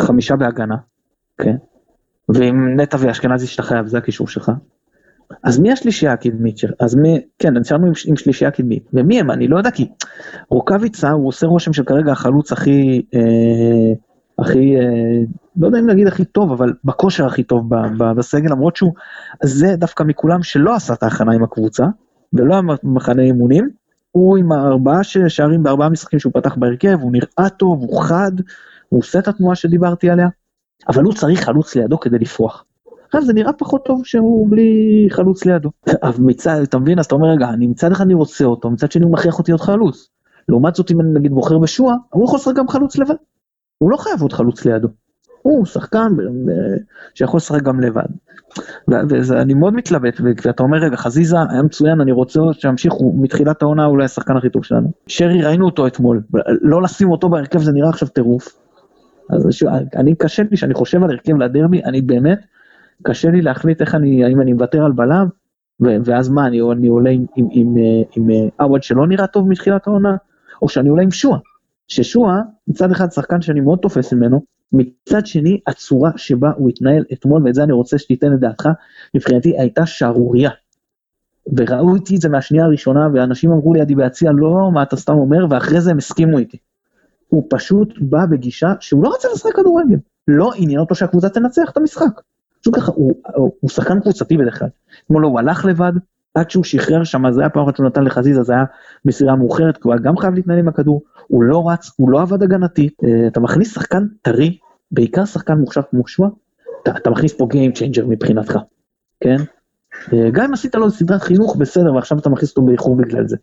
[0.00, 0.76] חמישה בהגנה,
[1.38, 1.56] כן,
[2.28, 4.52] ועם נטע ואשכנזי שאתה חייב, זה הקישור שלך,
[5.42, 6.72] אז מי השלישייה הקדמית של...
[6.80, 7.20] אז מי...
[7.38, 8.88] כן, נשארנו עם, עם שלישייה קדמית.
[8.92, 9.30] ומי הם?
[9.30, 9.88] אני לא יודע, כי
[10.50, 13.02] רוקאביצה הוא עושה רושם של כרגע החלוץ הכי...
[13.14, 13.92] אה,
[14.38, 14.76] הכי...
[14.76, 15.24] אה,
[15.56, 18.92] לא יודע אם להגיד הכי טוב, אבל בכושר הכי טוב ב, ב, בסגל, למרות שהוא...
[19.42, 21.84] זה דווקא מכולם שלא עשה את ההכנה עם הקבוצה,
[22.32, 23.70] ולא המחנה אימונים.
[24.10, 28.32] הוא עם ארבעה שערים בארבעה משחקים שהוא פתח בהרכב, הוא נראה טוב, הוא חד,
[28.88, 30.28] הוא עושה את התנועה שדיברתי עליה,
[30.88, 32.64] אבל הוא צריך חלוץ לידו כדי לפרוח.
[33.06, 35.70] עכשיו זה נראה פחות טוב שהוא בלי חלוץ לידו.
[36.02, 38.92] אבל מצד, אתה מבין, אז אתה אומר, רגע, אני מצד אחד אני רוצה אותו, מצד
[38.92, 40.08] שני הוא מכריח אותי להיות חלוץ.
[40.48, 43.14] לעומת זאת, אם אני נגיד בוחר בשועה, הוא יכול לשחק גם חלוץ לבד.
[43.78, 44.88] הוא לא חייב עוד חלוץ לידו.
[45.42, 46.12] הוא שחקן
[47.14, 48.06] שיכול לשחק גם לבד.
[48.88, 53.86] ואני מאוד מתלבט, ואתה אומר, רגע, חזיזה היה מצוין, אני רוצה שימשיך, הוא מתחילת העונה
[53.86, 54.90] אולי השחקן הכי טוב שלנו.
[55.06, 56.22] שרי, ראינו אותו אתמול,
[56.62, 58.58] לא לשים אותו בהרכב זה נראה עכשיו טירוף.
[59.30, 59.48] אז
[59.96, 62.38] אני קשה לי, שאני חושב על הרכב לדרבי, אני באמת,
[63.02, 65.28] קשה לי להחליט איך אני, האם אני מוותר על בלם,
[65.80, 67.74] ואז מה, אני, אני עולה עם, עם, עם,
[68.16, 70.16] עם אה, עווד שלא נראה טוב מתחילת העונה,
[70.62, 71.38] או שאני עולה עם שועה.
[71.88, 77.42] ששועה, מצד אחד שחקן שאני מאוד תופס ממנו, מצד שני, הצורה שבה הוא התנהל אתמול,
[77.44, 78.68] ואת זה אני רוצה שתיתן את דעתך,
[79.14, 80.50] מבחינתי הייתה שערורייה.
[81.56, 85.14] וראו איתי את זה מהשנייה הראשונה, ואנשים אמרו לי, עדי ביציע, לא, מה אתה סתם
[85.14, 86.56] אומר, ואחרי זה הם הסכימו איתי.
[87.28, 89.98] הוא פשוט בא בגישה שהוא לא רצה לשחק כדורגל.
[90.28, 92.20] לא עניין אותו שהקבוצה תנצח את המשחק.
[92.66, 94.68] פשוט ככה, הוא, הוא, הוא שחקן קבוצתי בדרך כלל.
[95.04, 95.92] אתמול הוא הלך לבד,
[96.34, 98.64] עד שהוא שחרר שם, זה היה פעם אחת שהוא נתן לחזיזה, זה היה
[99.04, 102.22] מסירה מאוחרת, כי הוא היה גם חייב להתנהל עם הכדור, הוא לא רץ, הוא לא
[102.22, 104.58] עבד הגנתי, אה, אתה מכניס שחקן טרי,
[104.90, 106.28] בעיקר שחקן מוכשר כמו שואה,
[106.82, 108.58] אתה, אתה מכניס פה Game Changer מבחינתך,
[109.20, 109.36] כן?
[110.12, 113.36] אה, גם אם עשית לו סדרת חינוך בסדר, ועכשיו אתה מכניס אותו באיחור בגלל זה.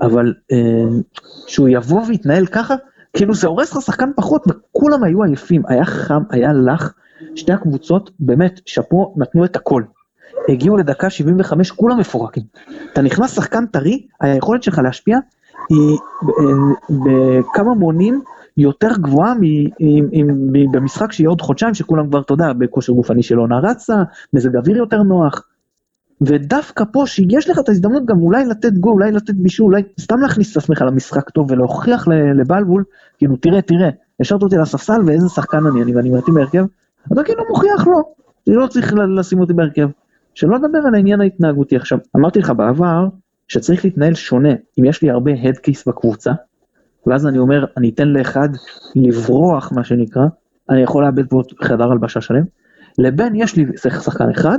[0.00, 0.98] אבל אה,
[1.46, 2.74] שהוא יבוא ויתנהל ככה,
[3.16, 6.94] כאילו זה הורס לך שחקן פחות, וכולם היו עייפים, היה חם, היה לח,
[7.34, 9.82] שתי הקבוצות באמת, שאפו, נתנו את הכל.
[10.48, 12.42] הגיעו לדקה 75, כולם מפורקים.
[12.92, 15.18] אתה נכנס שחקן טרי, היכולת שלך להשפיע
[15.68, 15.98] היא
[16.90, 18.22] בכמה מונים
[18.56, 19.34] יותר גבוהה
[20.72, 23.94] במשחק שיהיה עוד חודשיים, שכולם כבר, אתה יודע, בכושר גופני של עונה רצה,
[24.32, 25.42] מזג אוויר יותר נוח.
[26.20, 30.18] ודווקא פה שיש לך את ההזדמנות גם אולי לתת גול, אולי לתת בישול, אולי סתם
[30.18, 32.84] להכניס את עצמך למשחק טוב ולהוכיח לבלבול,
[33.18, 36.64] כאילו תראה, תראה, השארת אותי לספסל ואיזה שחקן אני, אני ואני מתאים בהרכב,
[37.12, 38.14] אתה כאילו מוכיח לו,
[38.46, 39.88] לא צריך לשים אותי בהרכב.
[40.34, 43.06] שלא לדבר על העניין ההתנהגותי עכשיו, אמרתי לך בעבר
[43.48, 46.32] שצריך להתנהל שונה, אם יש לי הרבה הדקייס בקבוצה,
[47.06, 48.48] ואז אני אומר, אני אתן לאחד
[48.96, 50.22] לברוח מה שנקרא,
[50.70, 52.44] אני יכול לאבד פה חדר הלבשה שלם,
[52.98, 54.58] לבין יש לי שחקן אחד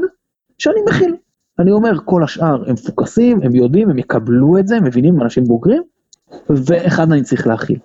[0.57, 1.15] שאני מכיל.
[1.59, 5.43] אני אומר, כל השאר הם מפוקסים, הם יודעים, הם יקבלו את זה, הם מבינים, אנשים
[5.43, 5.83] בוגרים,
[6.49, 7.79] ואחד אני צריך להכיל.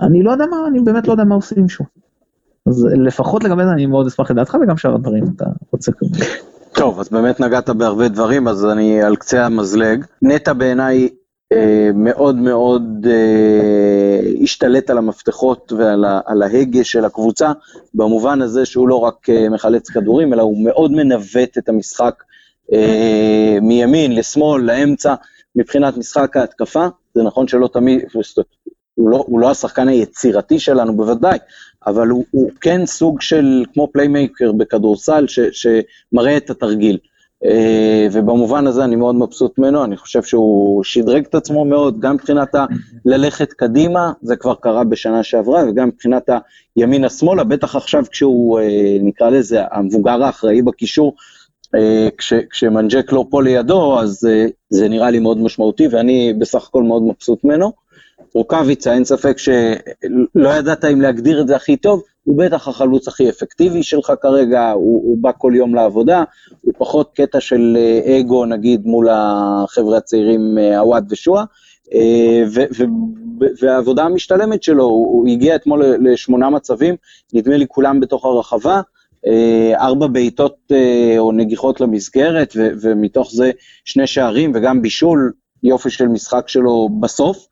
[0.00, 1.86] אני לא יודע מה, אני באמת לא יודע מה עושים שוב.
[2.66, 6.24] אז לפחות לגבי זה אני מאוד אשמח לדעתך וגם שאר הדברים אתה רוצה כזה.
[6.72, 10.04] טוב, אז באמת נגעת בהרבה דברים, אז אני על קצה המזלג.
[10.22, 11.08] נטע בעיניי
[11.52, 17.52] אה, מאוד מאוד אה, השתלט על המפתחות ועל ה, על ההגה של הקבוצה,
[17.94, 22.22] במובן הזה שהוא לא רק אה, מחלץ כדורים, אלא הוא מאוד מנווט את המשחק
[22.72, 25.14] אה, מימין לשמאל, לאמצע,
[25.56, 26.86] מבחינת משחק ההתקפה.
[27.14, 28.04] זה נכון שלא תמיד,
[28.94, 31.38] הוא לא, הוא לא השחקן היצירתי שלנו בוודאי,
[31.86, 36.98] אבל הוא, הוא כן סוג של, כמו playmaker בכדורסל, ש, שמראה את התרגיל.
[37.44, 37.48] אה,
[38.12, 42.54] ובמובן הזה אני מאוד מבסוט ממנו, אני חושב שהוא שדרג את עצמו מאוד, גם מבחינת
[42.54, 42.64] ה-
[43.04, 46.30] ללכת קדימה, זה כבר קרה בשנה שעברה, וגם מבחינת
[46.76, 48.62] הימינה-שמאלה, בטח עכשיו כשהוא, אה,
[49.02, 51.14] נקרא לזה, המבוגר האחראי בקישור,
[51.66, 51.78] uh,
[52.18, 54.28] כש, כשמנג'ק לא פה לידו, אז
[54.70, 57.85] זה נראה לי מאוד משמעותי, ואני בסך הכל מאוד מבסוט ממנו.
[58.34, 63.28] רוקאביצה, אין ספק שלא ידעת אם להגדיר את זה הכי טוב, הוא בטח החלוץ הכי
[63.28, 66.24] אפקטיבי שלך כרגע, הוא, הוא בא כל יום לעבודה,
[66.60, 71.44] הוא פחות קטע של אה, אגו נגיד מול החבר'ה הצעירים עוואד אה, ושואה,
[71.94, 72.44] אה,
[73.62, 76.94] והעבודה המשתלמת שלו, הוא, הוא הגיע אתמול לשמונה מצבים,
[77.34, 78.80] נדמה לי כולם בתוך הרחבה,
[79.74, 80.72] ארבע בעיטות
[81.18, 83.50] או נגיחות למסגרת, ומתוך זה
[83.84, 87.46] שני שערים וגם בישול, יופי של משחק שלו בסוף.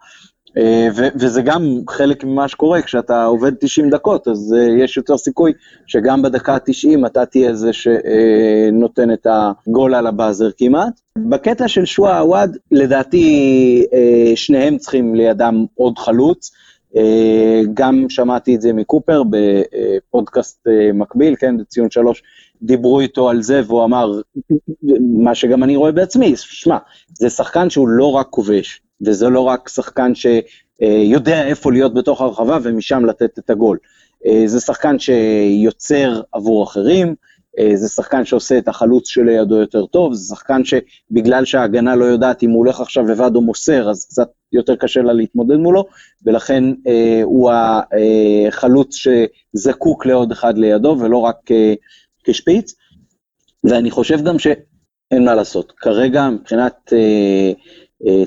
[0.58, 5.52] אה, וזה גם חלק ממה שקורה, כשאתה עובד 90 דקות, אז אה, יש יותר סיכוי
[5.86, 11.00] שגם בדקה ה-90 אתה תהיה זה שנותן את הגול על הבאזר כמעט.
[11.18, 16.50] בקטע של שואה עוואד, לדעתי אה, שניהם צריכים לידם עוד חלוץ.
[17.74, 22.22] גם שמעתי את זה מקופר בפודקאסט מקביל, כן, בציון שלוש,
[22.62, 24.20] דיברו איתו על זה, והוא אמר,
[25.00, 26.76] מה שגם אני רואה בעצמי, שמע,
[27.12, 32.58] זה שחקן שהוא לא רק כובש, וזה לא רק שחקן שיודע איפה להיות בתוך הרחבה
[32.62, 33.78] ומשם לתת את הגול.
[34.26, 37.14] אה, זה שחקן שיוצר עבור אחרים,
[37.58, 42.42] אה, זה שחקן שעושה את החלוץ שלידו יותר טוב, זה שחקן שבגלל שההגנה לא יודעת
[42.42, 45.84] אם הוא הולך עכשיו לבד או מוסר, אז קצת יותר קשה לה להתמודד מולו,
[46.26, 47.50] ולכן אה, הוא
[48.48, 51.36] החלוץ שזקוק לעוד אחד לידו, ולא רק
[52.24, 52.74] כשפיץ.
[53.64, 55.72] ואני חושב גם שאין מה לעשות.
[55.76, 57.52] כרגע, מבחינת אה,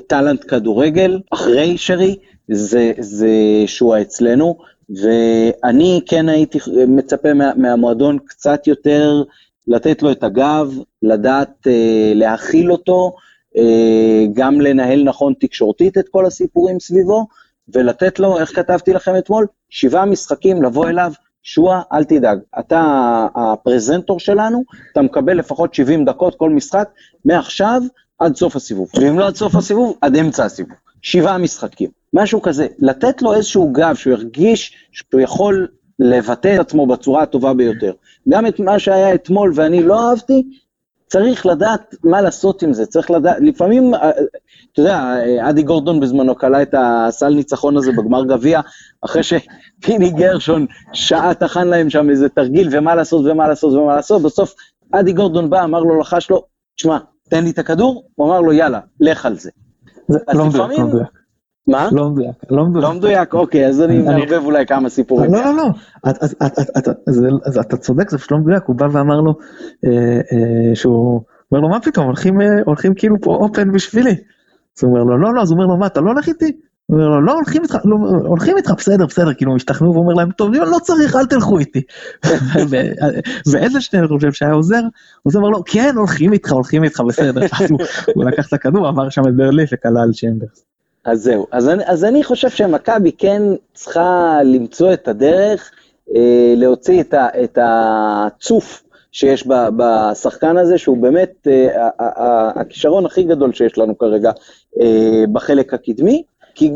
[0.06, 2.16] טאלנט כדורגל, אחרי שרי,
[2.48, 3.28] זה, זה
[3.66, 4.58] שואה אצלנו,
[5.02, 6.58] ואני כן הייתי
[6.88, 9.22] מצפה מה, מהמועדון קצת יותר
[9.68, 13.12] לתת לו את הגב, לדעת אה, להכיל אותו,
[13.56, 17.26] אה, גם לנהל נכון תקשורתית את כל הסיפורים סביבו,
[17.74, 21.12] ולתת לו, איך כתבתי לכם אתמול, שבעה משחקים לבוא אליו,
[21.42, 22.82] שואה, אל תדאג, אתה
[23.34, 24.62] הפרזנטור שלנו,
[24.92, 26.88] אתה מקבל לפחות 70 דקות כל משחק,
[27.24, 27.82] מעכשיו
[28.18, 30.76] עד סוף הסיבוב, ואם לא עד סוף הסיבוב, עד אמצע הסיבוב.
[31.02, 32.66] שבעה משחקים, משהו כזה.
[32.78, 37.92] לתת לו איזשהו גב, שהוא ירגיש שהוא יכול לבטא את עצמו בצורה הטובה ביותר.
[38.28, 40.42] גם את מה שהיה אתמול ואני לא אהבתי,
[41.06, 44.10] צריך לדעת מה לעשות עם זה, צריך לדעת, לפעמים, אה,
[44.72, 48.60] אתה יודע, אדי גורדון בזמנו קלע את הסל ניצחון הזה בגמר גביע,
[49.00, 54.22] אחרי שפיני גרשון שעה טחן להם שם איזה תרגיל, ומה לעשות ומה לעשות ומה לעשות,
[54.22, 54.54] בסוף
[54.92, 56.44] אדי גורדון בא, אמר לו, לחש לו,
[56.76, 56.98] תשמע,
[57.28, 59.50] תן לי את הכדור, הוא אמר לו, יאללה, לך על זה.
[60.08, 61.08] זה לא מדויק, לא מדויק.
[61.66, 61.88] מה?
[61.92, 62.84] לא מדויק, לא מדויק.
[62.84, 65.34] לא מדויק, אוקיי, אז אני מערבב אולי כמה סיפורים.
[65.34, 65.64] לא, לא, לא,
[67.46, 69.34] אז אתה צודק, זה פשוט לא מדויק, הוא בא ואמר לו,
[69.86, 69.90] אה,
[70.32, 71.20] אה, שהוא,
[71.52, 72.06] אומר לו, מה פתאום,
[72.66, 74.16] הולכים כאילו פה אופן בשבילי.
[74.78, 76.52] אז הוא אומר לו, לא, לא, אז הוא אומר לו, מה, אתה לא הולך איתי?
[76.88, 80.30] הוא אומר לו, לא, הולכים איתך, לא, הולכים איתך, בסדר, בסדר, כאילו, השתכנעו ואומר להם,
[80.30, 81.82] טוב, לא צריך, אל תלכו איתי.
[83.52, 84.80] ואיזה אני חושב שהיה עוזר,
[85.22, 87.40] הוא אומר לו, כן, הולכים איתך, הולכים איתך, בסדר.
[88.14, 90.64] הוא לקח את הכדור, עבר שם את ברלי על צ'מברס.
[91.04, 93.42] אז זהו, אז אני, אז אני חושב שמכבי כן
[93.74, 95.70] צריכה למצוא את הדרך
[96.16, 98.82] אה, להוציא את, ה, את הצוף
[99.12, 101.88] שיש ב, בשחקן הזה, שהוא באמת אה,
[102.60, 104.30] הכישרון הכי גדול שיש לנו כרגע
[104.80, 106.22] אה, בחלק הקדמי.
[106.58, 106.70] כי,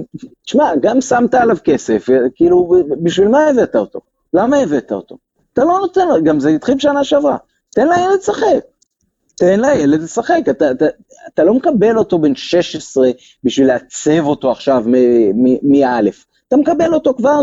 [0.45, 4.01] תשמע, גם שמת עליו כסף, כאילו, בשביל מה הבאת אותו?
[4.35, 5.17] למה הבאת אותו?
[5.53, 7.37] אתה לא נותן לו, גם זה התחיל שנה שעברה.
[7.71, 8.65] תן לילד לשחק.
[9.37, 10.41] תן לילד לשחק.
[10.51, 10.85] אתה, אתה,
[11.35, 13.11] אתה לא מקבל אותו בן 16
[13.45, 14.85] בשביל לעצב אותו עכשיו
[15.63, 16.01] מא',
[16.49, 17.41] אתה מקבל אותו כבר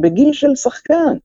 [0.00, 1.16] בגיל של שחקן.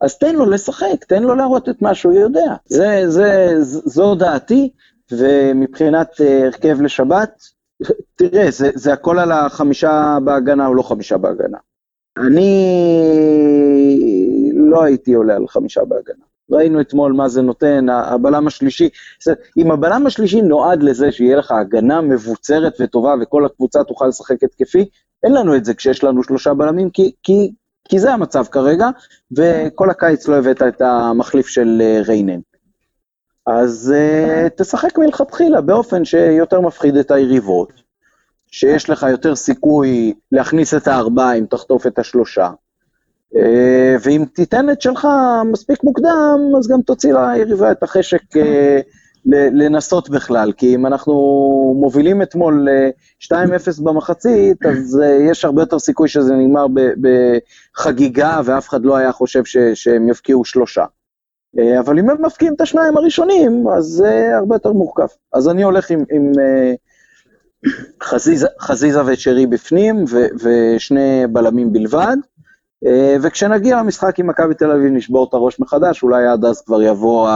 [0.00, 2.54] אז תן לו לשחק, תן לו להראות את מה שהוא יודע.
[2.66, 4.70] זה, זה, זו דעתי,
[5.12, 7.42] ומבחינת אה, הרכב לשבת,
[8.16, 11.58] תראה, זה, זה הכל על החמישה בהגנה או לא חמישה בהגנה.
[12.18, 12.50] אני
[14.54, 16.24] לא הייתי עולה על חמישה בהגנה.
[16.50, 18.88] ראינו אתמול מה זה נותן, הבלם השלישי,
[19.56, 24.88] אם הבלם השלישי נועד לזה שיהיה לך הגנה מבוצרת וטובה וכל הקבוצה תוכל לשחק התקפי,
[25.24, 27.52] אין לנו את זה כשיש לנו שלושה בלמים, כי, כי,
[27.88, 28.88] כי זה המצב כרגע,
[29.36, 32.40] וכל הקיץ לא הבאת את המחליף של אה, ריינן.
[33.48, 37.72] אז uh, תשחק מלכתחילה באופן שיותר מפחיד את היריבות,
[38.50, 42.50] שיש לך יותר סיכוי להכניס את הארבעה אם תחטוף את השלושה.
[43.34, 43.38] Uh,
[44.02, 45.08] ואם תיתן את שלך
[45.52, 48.40] מספיק מוקדם, אז גם תוציא ליריבה את החשק uh,
[49.52, 51.14] לנסות בכלל, כי אם אנחנו
[51.80, 52.68] מובילים אתמול
[53.22, 53.32] 2-0
[53.82, 56.66] במחצית, אז יש הרבה יותר סיכוי שזה נגמר
[57.76, 60.84] בחגיגה, ואף אחד לא היה חושב ש, שהם יבקיעו שלושה.
[61.58, 65.06] אה, אבל אם הם מפקיעים את השניים הראשונים, אז זה הרבה יותר מורכב.
[65.32, 66.74] אז אני הולך עם, עם אה,
[68.02, 72.16] חזיזה, חזיזה ושרי בפנים, ו, ושני בלמים בלבד.
[72.86, 76.82] אה, וכשנגיע למשחק עם מכבי תל אביב נשבור את הראש מחדש, אולי עד אז כבר
[76.82, 77.28] יבוא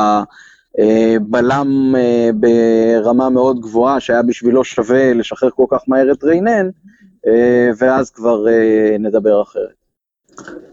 [0.78, 1.94] הבלם
[2.34, 6.68] ברמה מאוד גבוהה, שהיה בשבילו שווה לשחרר כל כך מהר את ריינן,
[7.78, 8.44] ואז כבר
[8.98, 9.82] נדבר אחרת.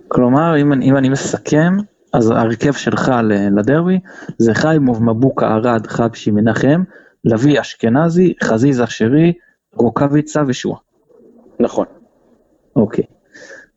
[0.08, 1.74] כלומר, אם, אם אני מסכם,
[2.14, 3.12] אז ההרכב שלך
[3.52, 4.00] לדרבי
[4.38, 6.84] זה חיימוב, מבוקה, ארד, חבשי, מנחם,
[7.26, 9.34] לביא, אשכנזי, חזיזה, שרי,
[9.74, 10.80] רוקאביצה ושועה.
[11.60, 11.86] נכון.
[12.76, 13.04] אוקיי.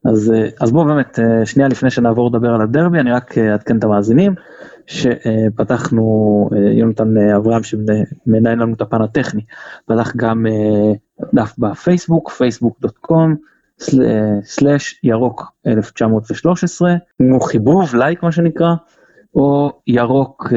[0.05, 4.35] אז, אז בואו באמת, שנייה לפני שנעבור לדבר על הדרבי, אני רק אעדכן את המאזינים,
[4.87, 9.43] שפתחנו, יונתן אברהם שמנהל לנו את הפן הטכני,
[9.87, 10.47] פתח גם
[11.35, 13.52] דף בפייסבוק, facebook.com,
[14.45, 18.75] סלאש ירוק 1913, כמו חיבוב, לייק מה שנקרא,
[19.35, 20.53] או ירוק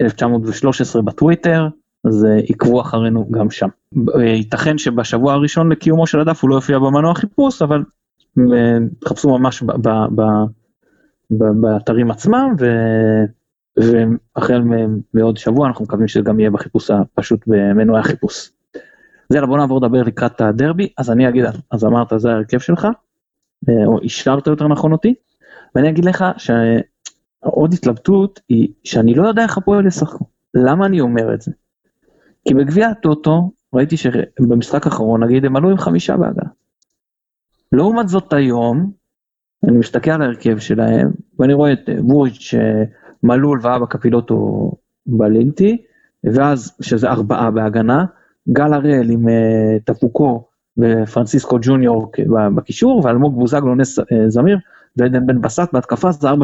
[0.00, 1.68] 1913 בטוויטר,
[2.04, 3.68] אז עקבו אחרינו גם שם.
[4.20, 7.82] ייתכן שבשבוע הראשון לקיומו של הדף הוא לא יופיע במנוע חיפוש, אבל
[9.00, 9.62] תחפשו ממש
[11.30, 12.66] באתרים עצמם, ו...
[13.76, 14.62] והחל
[15.14, 18.50] מעוד שבוע אנחנו מקווים שזה גם יהיה בחיפוש הפשוט במנועי החיפוש.
[19.30, 22.88] אז יאללה בוא נעבור לדבר לקראת הדרבי, אז אני אגיד, אז אמרת זה ההרכב שלך,
[23.68, 25.14] אה, או השארת יותר נכון אותי,
[25.74, 30.24] ואני אגיד לך שעוד התלבטות היא שאני לא יודע איך הפועל ישחקו.
[30.54, 31.52] למה אני אומר את זה?
[32.48, 36.48] כי בגביע הטוטו ראיתי שבמשחק האחרון נגיד הם עלו עם חמישה בהגעה.
[37.72, 38.92] לעומת זאת היום,
[39.64, 42.54] אני מסתכל על ההרכב שלהם, ואני רואה את ווריץ'
[43.22, 44.72] מלול ואבא קפילוטו
[45.06, 45.82] בלינטי,
[46.24, 48.04] ואז שזה ארבעה בהגנה,
[48.48, 50.44] גל הראל עם אה, טפוקו
[50.78, 52.12] ופרנסיסקו ג'וניור
[52.56, 54.58] בקישור, ואלמוג בוזגלו נס אה, זמיר
[54.96, 56.34] ועדן בן בסט בהתקפה, זה 4-3-3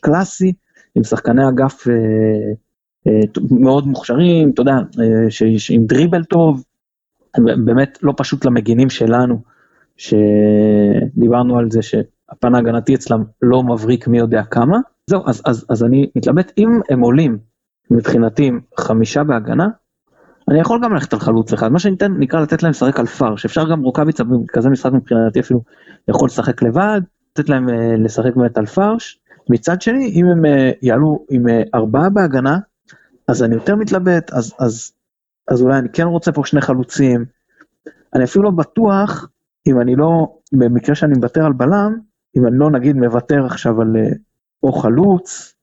[0.00, 0.52] קלאסי,
[0.94, 3.20] עם שחקני אגף אה,
[3.50, 4.74] מאוד מוכשרים, אתה יודע,
[5.70, 6.64] עם דריבל טוב,
[7.64, 9.42] באמת לא פשוט למגינים שלנו,
[9.96, 14.78] שדיברנו על זה שהפן ההגנתי אצלם לא מבריק מי יודע כמה.
[15.06, 17.38] זהו, אז, אז, אז אני מתלבט, אם הם עולים
[17.90, 19.68] מבחינתי חמישה בהגנה,
[20.50, 23.36] אני יכול גם ללכת על חלוץ אחד, מה שניתן נקרא לתת להם לשחק על פאר,
[23.36, 25.62] שאפשר גם רוקאביצה בכזה משחק מבחינתי אפילו
[26.08, 27.72] יכול לשחק לבד, לתת להם uh,
[28.04, 29.20] לשחק באמת על פארש.
[29.50, 30.48] מצד שני, אם הם uh,
[30.82, 32.58] יעלו עם uh, ארבעה בהגנה,
[33.28, 34.92] אז אני יותר מתלבט, אז, אז,
[35.48, 37.24] אז אולי אני כן רוצה פה שני חלוצים.
[38.14, 39.28] אני אפילו לא בטוח,
[39.66, 41.98] אם אני לא, במקרה שאני מוותר על בלם,
[42.36, 43.96] אם אני לא נגיד מוותר עכשיו על
[44.62, 45.55] או חלוץ,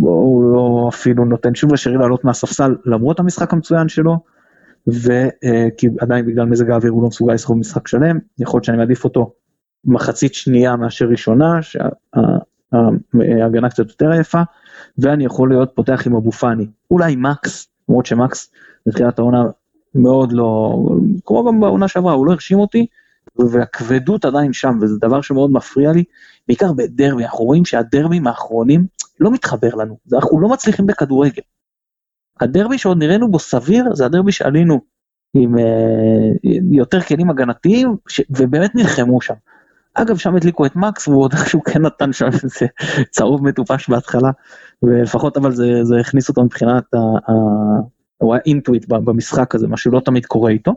[0.00, 4.18] הוא לא אפילו נותן שוב לשרי לעלות מהספסל למרות המשחק המצוין שלו,
[4.86, 8.76] וכי אה, עדיין בגלל מזג האוויר הוא לא מסוגל לשחק משחק שלם, יכול להיות שאני
[8.76, 9.32] מעדיף אותו
[9.84, 14.42] מחצית שנייה מאשר ראשונה, שההגנה קצת יותר יפה,
[14.98, 18.50] ואני יכול להיות פותח עם אבו פאני, אולי מקס, למרות שמקס
[18.86, 19.44] בתחילת העונה
[19.94, 20.78] מאוד לא,
[21.24, 22.86] כמו גם בעונה שעברה, הוא לא הרשים אותי,
[23.36, 26.04] והכבדות עדיין שם, וזה דבר שמאוד מפריע לי,
[26.48, 28.86] בעיקר בדרבי, אנחנו רואים שהדרבים האחרונים
[29.20, 31.42] לא מתחבר לנו, אנחנו לא מצליחים בכדורגל.
[32.40, 34.80] הדרבי שעוד נראינו בו סביר, זה הדרבי שעלינו
[35.34, 35.64] עם אה,
[36.72, 38.20] יותר כלים הגנתיים, ש...
[38.30, 39.34] ובאמת נלחמו שם.
[39.94, 42.66] אגב, שם הדליקו את מקס, והוא עוד איכשהו כן נתן שם איזה
[43.10, 44.30] צהוב מטופש בהתחלה,
[44.82, 46.84] ולפחות אבל זה, זה הכניס אותו מבחינת
[48.20, 50.72] האינטואיט במשחק הזה, מה שלא תמיד קורה איתו.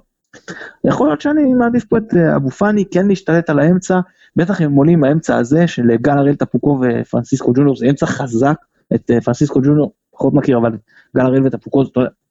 [0.84, 4.00] יכול להיות שאני מעדיף פה את אה, אבו פאני, כן להשתלט על האמצע,
[4.36, 8.56] בטח אם הם עולים האמצע הזה של גל הראל טפוקו ופרנסיסקו ג'וניור, זה אמצע חזק,
[8.96, 10.72] את אה, פרנסיסקו ג'וניור פחות מכיר, אבל
[11.16, 11.84] גל הראל וטפוקו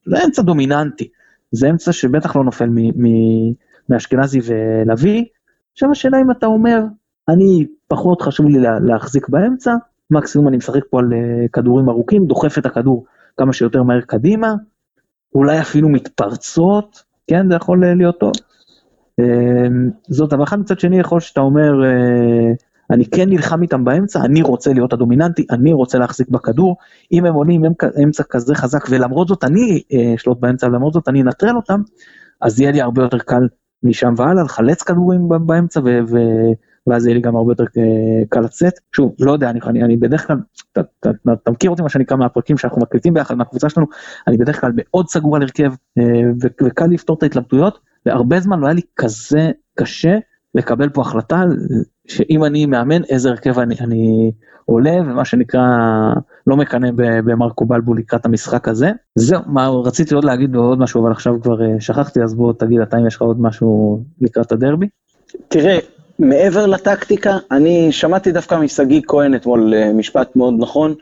[0.07, 1.09] זה אמצע דומיננטי,
[1.53, 2.68] זה אמצע שבטח לא נופל
[3.88, 5.28] מאשכנזי ולוי.
[5.72, 6.82] עכשיו השאלה אם אתה אומר,
[7.28, 9.74] אני פחות חשוב לי להחזיק באמצע,
[10.11, 13.05] מקסימום אני משחק פה על אה, כדורים ארוכים, דוחף את הכדור
[13.36, 14.55] כמה שיותר מהר קדימה,
[15.34, 18.33] אולי אפילו מתפרצות, כן, זה יכול להיות טוב.
[19.18, 22.53] אמ, זאת, אבל אחד מצד שני יכול שאתה אומר, אה,
[22.91, 26.76] אני כן נלחם איתם באמצע, אני רוצה להיות הדומיננטי, אני רוצה להחזיק בכדור,
[27.12, 27.62] אם הם עם
[28.05, 29.83] אמצע כזה חזק ולמרות זאת אני
[30.14, 31.81] אשלוט באמצע ולמרות זאת אני אנטרל אותם,
[32.41, 33.49] אז יהיה לי הרבה יותר קל
[33.83, 36.53] משם והלאה לחלץ כדורים באמצע ו- ו-
[36.87, 38.72] ואז יהיה לי גם הרבה יותר אה, קל לצאת.
[38.97, 40.37] שוב, לא יודע, אני, אני, אני בדרך כלל,
[40.72, 43.87] אתה, מכיר אותי מה שנקרא מהפרקים שאנחנו מקליטים ביחד מהקבוצה שלנו,
[44.28, 46.05] אני בדרך כלל מאוד סגור על הרכב אה,
[46.43, 50.18] וקל לפתור את ההתלבטויות, והרבה זמן לא היה לי כזה קשה
[50.55, 51.43] לקבל פה החלטה
[52.07, 54.33] שאם אני מאמן איזה הרכב אני, אני
[54.64, 55.62] עולה ומה שנקרא
[56.47, 58.91] לא מקנא במרקו בלבו לקראת המשחק הזה.
[59.14, 62.81] זהו, מה רציתי עוד להגיד עוד משהו אבל עכשיו כבר אה, שכחתי אז בוא תגיד
[62.81, 64.89] אתה אם יש לך עוד משהו לקראת הדרבי.
[65.49, 65.78] תראה,
[66.20, 70.94] מעבר לטקטיקה, אני שמעתי דווקא משגיא כהן אתמול אה, משפט מאוד נכון,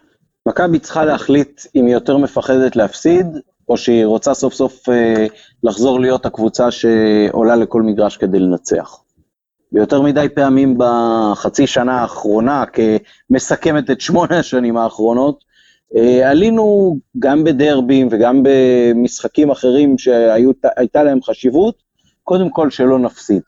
[0.46, 3.26] מכבי צריכה להחליט אם היא יותר מפחדת להפסיד,
[3.68, 5.26] או שהיא רוצה סוף סוף אה,
[5.62, 9.00] לחזור להיות הקבוצה שעולה לכל מגרש כדי לנצח.
[9.72, 12.64] ויותר מדי פעמים בחצי שנה האחרונה,
[13.30, 15.44] כמסכמת את שמונה השנים האחרונות,
[15.96, 21.74] אה, עלינו גם בדרבים וגם במשחקים אחרים שהייתה להם חשיבות,
[22.24, 23.42] קודם כל שלא נפסיד.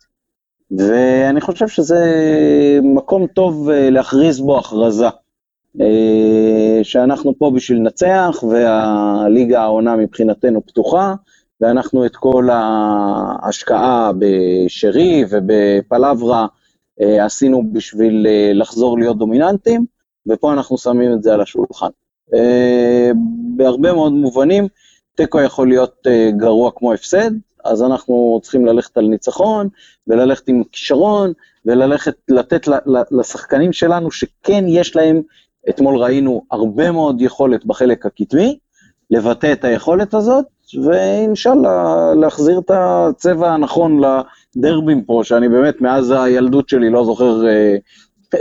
[0.78, 1.98] ואני חושב שזה
[2.82, 5.06] מקום טוב אה, להכריז בו הכרזה.
[5.80, 11.14] אה, שאנחנו פה בשביל לנצח, והליגה העונה מבחינתנו פתוחה,
[11.60, 16.46] ואנחנו את כל ההשקעה בשרי ובפלברה
[17.00, 19.86] אה, עשינו בשביל לחזור להיות דומיננטים,
[20.28, 21.88] ופה אנחנו שמים את זה על השולחן.
[23.56, 24.66] בהרבה מאוד מובנים,
[25.14, 26.06] תיקו יכול להיות
[26.36, 27.30] גרוע כמו הפסד,
[27.64, 29.68] אז אנחנו צריכים ללכת על ניצחון,
[30.06, 31.32] וללכת עם כישרון,
[31.66, 32.68] וללכת, לתת
[33.10, 35.22] לשחקנים שלנו שכן יש להם,
[35.68, 38.58] אתמול ראינו הרבה מאוד יכולת בחלק הקדמי,
[39.10, 40.44] לבטא את היכולת הזאת,
[40.84, 44.00] ואינשאללה להחזיר את הצבע הנכון
[44.56, 47.76] לדרבים פה, שאני באמת מאז הילדות שלי לא זוכר אה,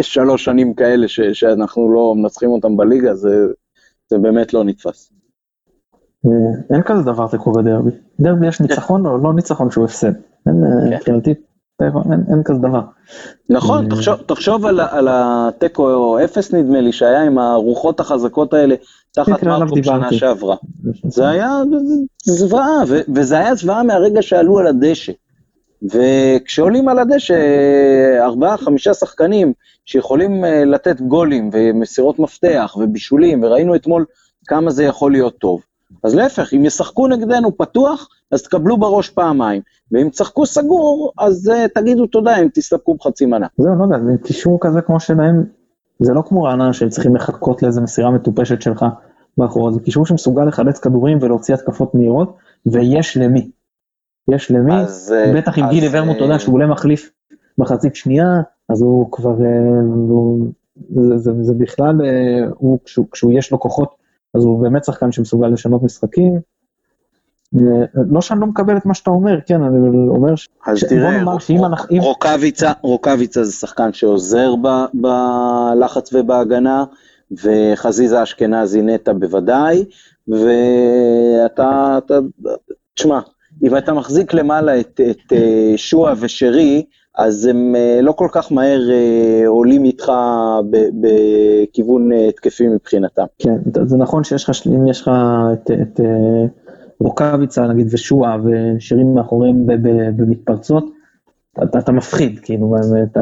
[0.01, 3.45] שלוש שנים כאלה ש, שאנחנו לא מנצחים אותם בליגה, זה,
[4.09, 5.11] זה באמת לא נתפס.
[6.25, 7.91] אה, אין כזה דבר תיקו בדרבי.
[8.19, 10.11] דרבי יש ניצחון או לא ניצחון שהוא הפסד.
[10.47, 10.95] אין אה, כן.
[10.95, 11.33] מבחינתי,
[12.31, 12.81] אין כזה דבר.
[13.49, 18.75] נכון, אה, תחשוב על התיקו אפס נדמה לי שהיה עם הרוחות החזקות האלה
[19.11, 20.55] תחת מרקום שנה שעברה.
[21.07, 21.49] זה היה
[22.23, 22.83] זוועה,
[23.15, 25.11] וזה היה זוועה מהרגע שעלו על הדשא.
[25.83, 27.35] וכשעולים על הדשא,
[28.21, 29.53] ארבעה, חמישה שחקנים
[29.85, 34.05] שיכולים לתת גולים ומסירות מפתח ובישולים, וראינו אתמול
[34.47, 35.61] כמה זה יכול להיות טוב.
[36.03, 39.61] אז להפך, אם ישחקו נגדנו פתוח, אז תקבלו בראש פעמיים,
[39.91, 43.47] ואם תשחקו סגור, אז uh, תגידו תודה אם תסתפקו בחצי מנה.
[43.57, 45.43] זהו, לא יודע, זה קישור כזה כמו שלהם,
[45.99, 48.85] זה לא כמו רעננה שהם צריכים לחכות לאיזה מסירה מטופשת שלך
[49.37, 53.51] באחורה, זה קישור שמסוגל לחלץ כדורים ולהוציא התקפות מהירות, ויש למי.
[54.31, 57.11] יש למי, אז, אה, בטח עם גילי ורמוט, אתה יודע אה, שהוא עולה מחליף
[57.57, 58.25] מחצית שנייה,
[58.69, 59.35] אז הוא כבר,
[60.09, 60.47] הוא,
[60.89, 61.95] זה, זה, זה בכלל,
[62.55, 63.98] הוא, כשהוא, כשהוא יש לו כוחות
[64.35, 66.39] אז הוא באמת שחקן שמסוגל לשנות משחקים.
[68.09, 69.77] לא שאני לא מקבל את מה שאתה אומר, כן, אני
[70.09, 70.47] אומר ש...
[70.65, 71.23] אז תראה,
[71.99, 74.53] רוקאביצה, רוקאביצה זה שחקן שעוזר
[74.93, 76.83] בלחץ ובהגנה,
[77.31, 79.85] וחזיזה אשכנזי נטע בוודאי,
[80.27, 81.99] ואתה,
[82.93, 83.19] תשמע,
[83.63, 86.85] אם אתה מחזיק למעלה את, את אה, שועה ושרי,
[87.19, 90.11] אז הם אה, לא כל כך מהר אה, עולים איתך
[91.01, 93.25] בכיוון אה, התקפי מבחינתם.
[93.39, 93.55] כן,
[93.85, 95.11] זה נכון שיש לך, אם יש לך
[95.53, 95.99] את, את
[96.99, 99.65] רוקאביצה נגיד ושועה ושירים מאחוריהם
[100.17, 100.85] במתפרצות,
[101.63, 102.75] אתה, אתה מפחיד, כאילו,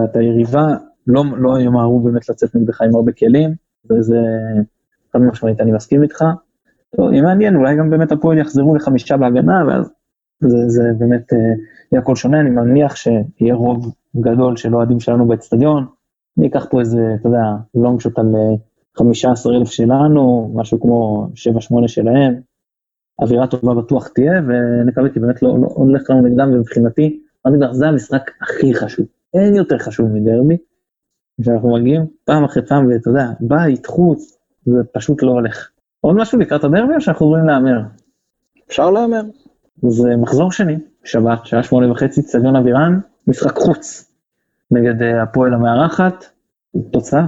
[0.03, 0.67] את היריבה
[1.07, 3.53] לא, לא ימהרו באמת לצאת נגדך עם הרבה כלים,
[3.89, 4.17] וזה
[5.13, 6.23] חד משמעית, אני מסכים איתך.
[6.95, 9.89] טוב, יהיה מעניין, אולי גם באמת הפועל יחזרו לחמישה בהגנה, ואז
[10.39, 11.33] זה, זה באמת
[11.91, 15.85] יהיה הכל שונה, אני מניח שיהיה רוב גדול של אוהדים שלנו באצטדיון,
[16.37, 17.43] אני אקח פה איזה, אתה יודע,
[17.75, 18.25] לונג שוט על
[18.97, 21.27] 15 אה, שלנו, משהו כמו
[21.83, 22.33] 7-8 שלהם,
[23.21, 27.71] אווירה טובה בטוח תהיה, ונקווה כי באמת לא, לא הולך לנו נגדם, ומבחינתי, אמרתי לך,
[27.71, 30.57] זה המשחק הכי חשוב, אין יותר חשוב מדרבי,
[31.41, 35.69] כשאנחנו מגיעים פעם אחרי פעם, ואתה יודע, בית, חוץ, זה פשוט לא הולך.
[36.01, 37.81] עוד משהו לקראת הדרבי או שאנחנו עוברים להמר?
[38.67, 39.21] אפשר להמר.
[39.81, 44.11] זה מחזור שני, שבת, שעה שמונה וחצי, צדיון אבירן, משחק חוץ
[44.71, 46.25] נגד אה, הפועל המארחת,
[46.91, 47.25] תוצאה.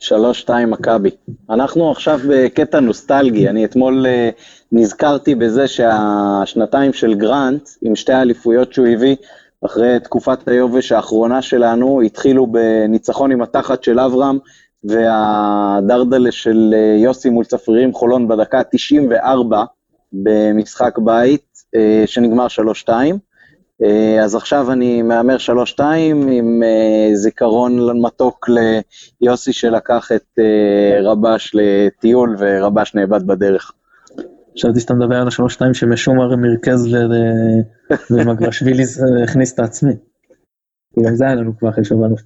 [0.00, 1.10] שלוש שתיים מכבי.
[1.50, 4.34] אנחנו עכשיו בקטע נוסטלגי, אני אתמול uh,
[4.72, 9.16] נזכרתי בזה שהשנתיים של גרנט, עם שתי האליפויות שהוא הביא,
[9.64, 14.38] אחרי תקופת היובש האחרונה שלנו, התחילו בניצחון עם התחת של אברהם,
[14.84, 19.64] והדרדלה של uh, יוסי מול צפרירים חולון בדקה 94,
[20.12, 21.46] במשחק בית,
[21.76, 22.88] אה, שנגמר 3-2,
[23.84, 25.80] אה, אז עכשיו אני מהמר 3-2
[26.30, 28.46] עם אה, זיכרון מתוק
[29.20, 33.72] ליוסי שלקח את אה, רבש לטיול ורבש נאבד בדרך.
[34.54, 36.86] חשבתי שאתה מדבר על השלוש שתיים שמשום הרי מרכז
[38.10, 38.82] ומגרשווילי
[39.24, 39.92] הכניס את העצמי.
[41.04, 42.22] גם זה היה לנו כבר אחרי שבאנו 2-0.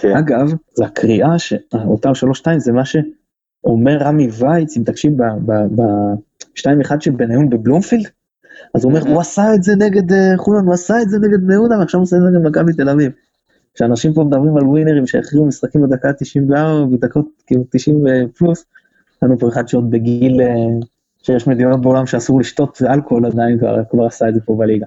[0.00, 0.16] כן.
[0.16, 5.12] אגב, זה הקריאה שאותה שלוש שתיים זה מה שאומר רמי וייץ, אם תקשיב
[6.56, 8.06] ב-2-1 של בניון בבלומפילד,
[8.74, 11.46] אז הוא אומר, הוא עשה את זה נגד אה, חולון, הוא עשה את זה נגד
[11.46, 13.12] בני יהודה, ועכשיו הוא עושה את זה נגד מכבי תל אביב.
[13.74, 18.04] כשאנשים פה מדברים על ווינרים שהכריעו משחקים בדקה 94, בדקות כאילו 90
[18.38, 18.64] פלוס,
[19.22, 20.46] לנו פה אחד שעוד בגיל, אה,
[21.22, 24.86] שיש מדינות בעולם שאסור לשתות אלכוהול עדיין, כבר, כבר עשה את זה פה בליגה.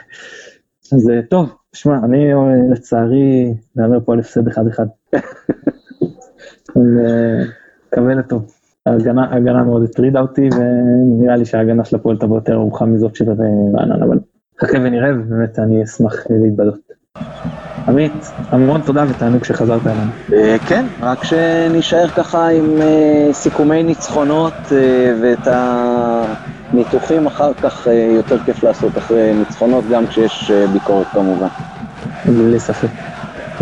[0.92, 2.30] אז אה, טוב, שמע, אני
[2.70, 4.52] לצערי, נאמר פה על הפסד 1-1.
[6.76, 6.84] אז
[7.94, 8.59] קווה לטוב.
[8.86, 13.24] ההגנה מאוד הטרידה אותי, ונראה לי שההגנה של הפועל תבוא יותר ארוכה מזאת של
[13.78, 14.18] רעננה, אבל
[14.60, 16.90] חכה ונראה, ובאמת אני אשמח להתבדות.
[17.88, 18.12] עמית,
[18.50, 20.10] המון תודה ותענוג שחזרת אלינו.
[20.32, 25.48] אה, כן, רק שנשאר ככה עם אה, סיכומי ניצחונות אה, ואת
[26.72, 31.48] הניתוחים אחר כך יותר כיף לעשות אחרי ניצחונות, גם כשיש ביקורת כמובן.
[32.24, 32.88] בלי ספק.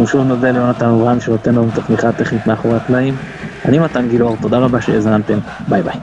[0.07, 3.15] שוב נודה ליונתן אברהם שנותן לנו את התמיכה הטכנית מאחורי הקלעים.
[3.65, 5.39] אני מתן גילאור, תודה רבה שהאזנתם,
[5.69, 6.01] ביי ביי.